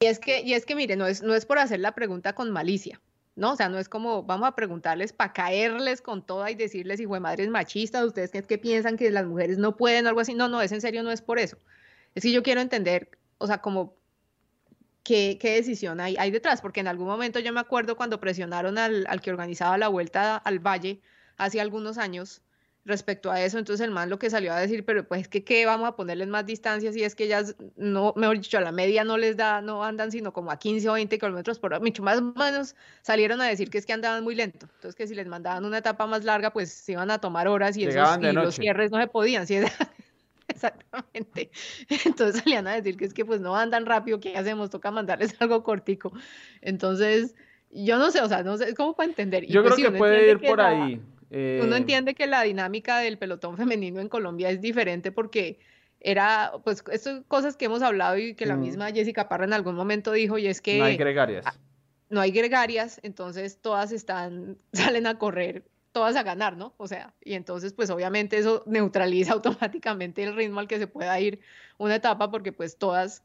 [0.00, 2.34] Y es que, y es que mire, no es, no es por hacer la pregunta
[2.34, 3.00] con malicia,
[3.38, 3.52] ¿no?
[3.52, 7.14] O sea, no es como vamos a preguntarles para caerles con toda y decirles, hijo
[7.14, 10.34] de madres machistas, ustedes qué, qué piensan que las mujeres no pueden o algo así.
[10.34, 11.56] No, no, es en serio, no es por eso.
[12.14, 13.94] Es que yo quiero entender, o sea, como
[15.04, 18.76] qué, qué decisión hay, hay detrás, porque en algún momento yo me acuerdo cuando presionaron
[18.76, 21.00] al, al que organizaba la vuelta al Valle
[21.36, 22.42] hace algunos años,
[22.84, 23.58] respecto a eso.
[23.58, 26.28] Entonces el man lo que salió a decir, pero pues que qué vamos a ponerles
[26.28, 29.60] más distancias y es que ellas no, mejor dicho, a la media no les da,
[29.60, 32.74] no andan sino como a 15 o 20 kilómetros por hora, mucho más o menos
[33.02, 34.66] salieron a decir que es que andaban muy lento.
[34.76, 37.76] Entonces que si les mandaban una etapa más larga, pues se iban a tomar horas
[37.76, 39.46] y, esos, y los cierres no se podían.
[39.46, 39.58] ¿sí?
[40.48, 41.50] Exactamente.
[42.04, 44.70] Entonces salían a decir que es que pues no andan rápido, ¿qué hacemos?
[44.70, 46.12] Toca mandarles algo cortico.
[46.62, 47.34] Entonces,
[47.70, 49.46] yo no sé, o sea, no sé, ¿cómo para entender?
[49.46, 51.00] Yo creo que puede ir por ahí.
[51.30, 55.58] Uno eh, entiende que la dinámica del pelotón femenino en Colombia es diferente porque
[56.00, 59.74] era, pues, estas cosas que hemos hablado y que la misma Jessica Parra en algún
[59.74, 60.78] momento dijo, y es que...
[60.78, 61.44] No hay gregarias.
[62.08, 66.72] No hay gregarias, entonces todas están, salen a correr, todas a ganar, ¿no?
[66.76, 71.18] O sea, y entonces, pues, obviamente eso neutraliza automáticamente el ritmo al que se pueda
[71.20, 71.40] ir
[71.78, 73.24] una etapa porque, pues, todas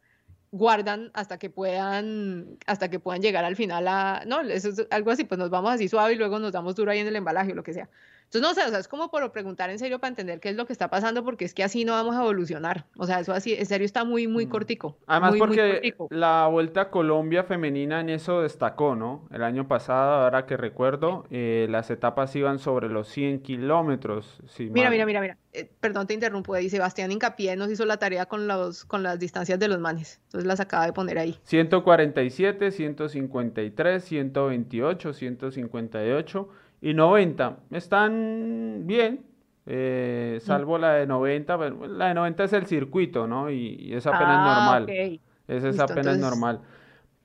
[0.53, 5.09] guardan hasta que puedan hasta que puedan llegar al final a no eso es algo
[5.09, 7.53] así pues nos vamos así suave y luego nos damos duro ahí en el embalaje
[7.53, 7.89] o lo que sea
[8.33, 10.55] entonces, no sé, o sea, es como por preguntar en serio para entender qué es
[10.55, 12.85] lo que está pasando, porque es que así no vamos a evolucionar.
[12.97, 14.49] O sea, eso así, en serio está muy, muy mm.
[14.49, 14.97] cortico.
[15.05, 19.27] Además, porque la Vuelta a Colombia femenina en eso destacó, ¿no?
[19.31, 24.41] El año pasado, ahora que recuerdo, eh, las etapas iban sobre los 100 kilómetros.
[24.57, 28.25] mira, mira, mira, mira, eh, perdón, te interrumpo, ahí Sebastián Incapié nos hizo la tarea
[28.25, 30.19] con, los, con las distancias de los manes.
[30.25, 31.37] Entonces las acaba de poner ahí.
[31.43, 36.49] 147, 153, 128, 158
[36.83, 39.25] y 90 están bien,
[39.65, 40.45] eh, mm.
[40.45, 41.57] salvo la de 90,
[41.87, 43.49] la de 90 es el circuito, ¿no?
[43.49, 45.19] Y, es apenas ah, normal.
[45.47, 46.59] Ese es apenas normal.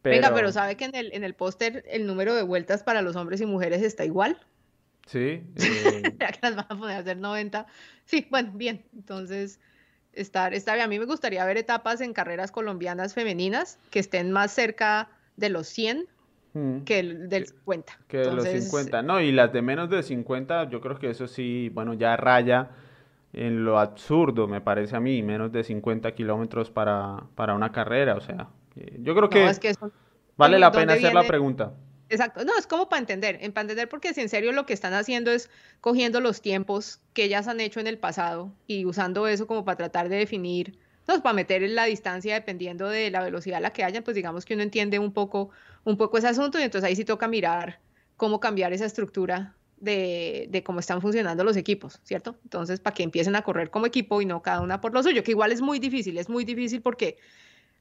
[0.05, 3.17] Venga, pero ¿sabe que en el, en el póster el número de vueltas para los
[3.17, 4.39] hombres y mujeres está igual?
[5.07, 5.43] Sí.
[5.57, 6.03] Eh...
[6.17, 7.67] que las van a poner a hacer 90.
[8.05, 8.85] Sí, bueno, bien.
[8.95, 9.59] Entonces,
[10.13, 10.85] estar, está bien.
[10.85, 15.49] A mí me gustaría ver etapas en carreras colombianas femeninas que estén más cerca de
[15.49, 16.07] los 100
[16.59, 16.85] Mm.
[16.85, 17.99] que el del 50.
[18.09, 21.29] Que de los 50, no, y las de menos de 50, yo creo que eso
[21.29, 22.71] sí, bueno, ya raya
[23.33, 28.17] en lo absurdo, me parece a mí, menos de 50 kilómetros para, para una carrera,
[28.17, 28.49] o sea,
[29.01, 29.77] yo creo que,
[30.37, 31.73] vale la pena hacer la pregunta.
[32.11, 34.95] Exacto, no, es como para entender, para entender porque si en serio lo que están
[34.95, 35.51] haciendo es
[35.83, 39.77] cogiendo los tiempos que ellas han hecho en el pasado y usando eso como para
[39.77, 40.79] tratar de definir
[41.09, 44.15] entonces, para meter en la distancia dependiendo de la velocidad a la que hayan, pues
[44.15, 45.49] digamos que uno entiende un poco,
[45.85, 47.81] un poco ese asunto y entonces ahí sí toca mirar
[48.19, 52.37] cómo cambiar esa estructura de, de, cómo están funcionando los equipos, ¿cierto?
[52.45, 55.25] Entonces, para que empiecen a correr como equipo y no cada una por lo suyo,
[55.25, 57.17] que igual es muy difícil, es muy difícil porque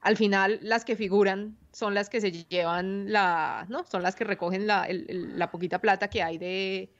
[0.00, 3.84] al final las que figuran son las que se llevan la, ¿no?
[3.84, 6.90] Son las que recogen la, la poquita plata que hay de,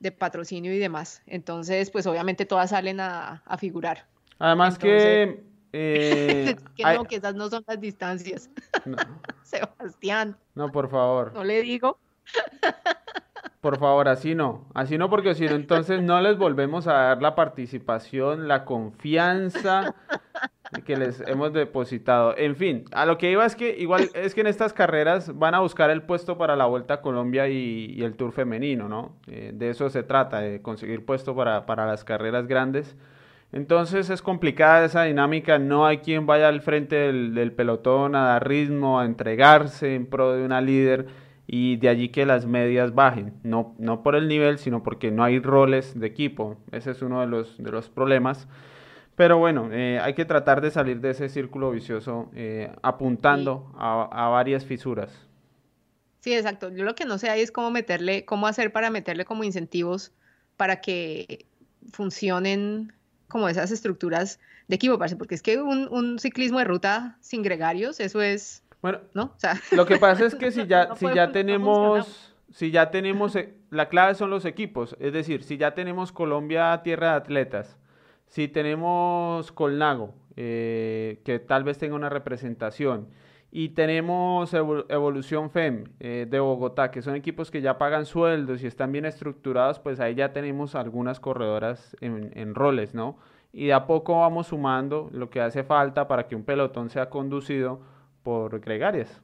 [0.00, 1.22] de, patrocinio y demás.
[1.26, 4.04] Entonces, pues obviamente todas salen a, a figurar.
[4.38, 8.50] Además que eh, que no, que esas no son las distancias.
[9.42, 10.36] Sebastián.
[10.54, 11.32] No, por favor.
[11.34, 11.98] No le digo.
[13.60, 14.68] Por favor, así no.
[14.72, 19.96] Así no, porque si no, entonces no les volvemos a dar la participación, la confianza
[20.84, 22.36] que les hemos depositado.
[22.36, 25.54] En fin, a lo que iba es que igual es que en estas carreras van
[25.54, 29.16] a buscar el puesto para la Vuelta a Colombia y, el Tour femenino, ¿no?
[29.26, 32.96] Eh, de eso se trata, de conseguir puesto para, para las carreras grandes.
[33.50, 38.46] Entonces es complicada esa dinámica, no hay quien vaya al frente del, pelotón a dar
[38.46, 41.06] ritmo, a entregarse en pro de una líder
[41.46, 45.24] y de allí que las medias bajen, no, no por el nivel, sino porque no
[45.24, 48.46] hay roles de equipo, ese es uno de los, de los problemas.
[49.16, 54.26] Pero bueno, eh, hay que tratar de salir de ese círculo vicioso eh, apuntando a,
[54.26, 55.26] a, varias fisuras.
[56.20, 56.68] Sí, exacto.
[56.68, 60.12] Yo lo que no sé ahí es cómo meterle, cómo hacer para meterle como incentivos
[60.56, 61.46] para que
[61.90, 62.92] funcionen
[63.28, 68.20] como esas estructuras de equipo, porque es que un, ciclismo de ruta sin gregarios, eso
[68.20, 69.34] es, bueno, ¿no?
[69.72, 73.88] lo que pasa es que si ya, si ya tenemos, si ya tenemos, eh, la
[73.88, 77.76] clave son los equipos, es decir, si ya tenemos Colombia Tierra de Atletas,
[78.26, 83.08] si tenemos Colnago, eh, que tal vez tenga una representación,
[83.50, 88.66] y tenemos Evolución FEM eh, de Bogotá, que son equipos que ya pagan sueldos y
[88.66, 93.18] están bien estructurados, pues ahí ya tenemos algunas corredoras en, roles, ¿no?
[93.52, 97.08] Y de a poco vamos sumando lo que hace falta para que un pelotón sea
[97.08, 97.80] conducido
[98.22, 99.22] por gregarias.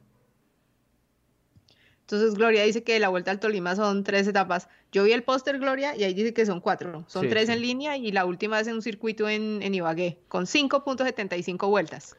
[2.01, 4.69] Entonces Gloria dice que la Vuelta al Tolima son tres etapas.
[4.93, 7.05] Yo vi el póster Gloria y ahí dice que son cuatro.
[7.09, 10.45] Son tres en línea y la última es en un circuito en, en Ibagué, con
[10.45, 12.17] 5.75 vueltas.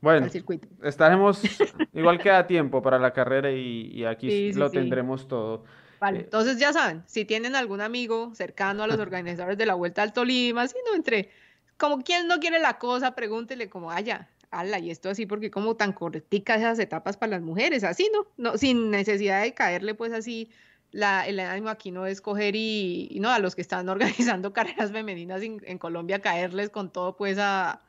[0.00, 0.68] Bueno, circuito.
[0.82, 1.42] Estaremos,
[1.92, 5.64] igual queda tiempo para la carrera y, aquí lo tendremos todo.
[6.00, 9.74] Vale, eh, entonces ya saben, si tienen algún amigo cercano a los organizadores de la
[9.74, 11.30] Vuelta al Tolima, si no entre,
[11.76, 15.76] como quien no quiere la cosa, pregúntele como, haya, ala, y esto así, porque como
[15.76, 18.26] tan corticas esas etapas para las mujeres, así, ¿no?
[18.36, 20.50] no sin necesidad de caerle pues así
[20.92, 24.92] la, el ánimo aquí no es coger y, no a los que están organizando carreras
[24.92, 27.82] femeninas en, Colombia caerles con todo pues a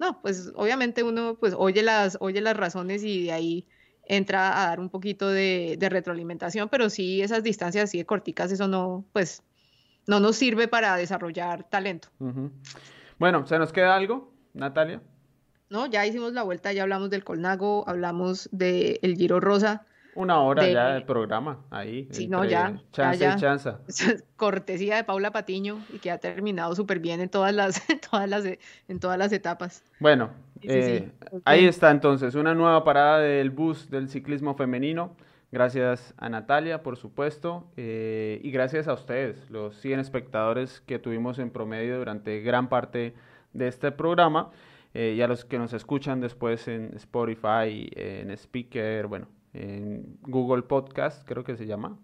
[0.00, 3.66] no pues obviamente uno pues oye las oye las razones y de ahí
[4.02, 8.66] entra a dar un poquito de, retroalimentación pero sí esas distancias así de corticas eso
[8.66, 9.42] no pues
[10.06, 12.08] no nos sirve para desarrollar talento.
[13.18, 15.02] Bueno se nos queda algo Natalia
[15.68, 20.66] no ya hicimos la vuelta ya hablamos del Colnago hablamos del Giro Rosa una hora
[20.68, 22.08] ya de programa ahí.
[22.10, 22.80] Sí, no, ya.
[22.92, 23.80] Chance y chanza.
[24.36, 28.44] Cortesía de Paula Patiño y que ha terminado súper bien en todas las, todas las,
[28.44, 29.84] en todas las etapas.
[29.98, 30.30] Bueno,
[30.62, 31.10] eh,
[31.44, 35.16] ahí está entonces, una nueva parada del bus del ciclismo femenino.
[35.52, 41.40] Gracias a Natalia, por supuesto, eh, y gracias a ustedes, los 100 espectadores que tuvimos
[41.40, 43.14] en promedio durante gran parte
[43.52, 44.50] de este programa,
[44.94, 50.62] eh, y a los que nos escuchan después en Spotify, en Speaker, bueno, en Google
[50.62, 51.98] Podcast, creo que se llama.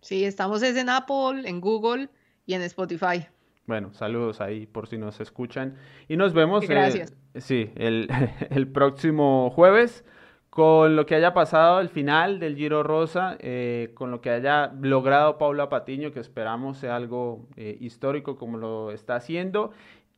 [0.00, 2.08] Sí, estamos en Apple, en Google
[2.46, 3.26] y en Spotify.
[3.66, 5.76] Bueno, saludos ahí por si nos escuchan.
[6.08, 7.14] Y nos vemos Gracias.
[7.36, 8.08] sí, el,
[8.50, 10.04] el, próximo jueves
[10.50, 14.72] con lo que haya pasado al final del Giro Rosa, eh, con lo que haya
[14.82, 19.70] logrado Paula Patiño, que esperamos sea algo eh, histórico como lo está haciendo,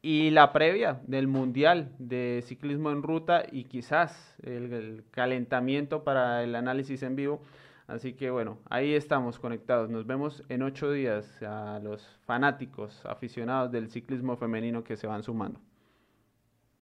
[0.05, 6.55] y la previa del Mundial de Ciclismo en Ruta y quizás el, calentamiento para el
[6.57, 7.40] análisis en vivo.
[7.86, 9.88] Así que bueno, ahí estamos conectados.
[9.88, 15.22] Nos vemos en ocho días a los fanáticos, aficionados del ciclismo femenino que se van
[15.22, 15.59] sumando.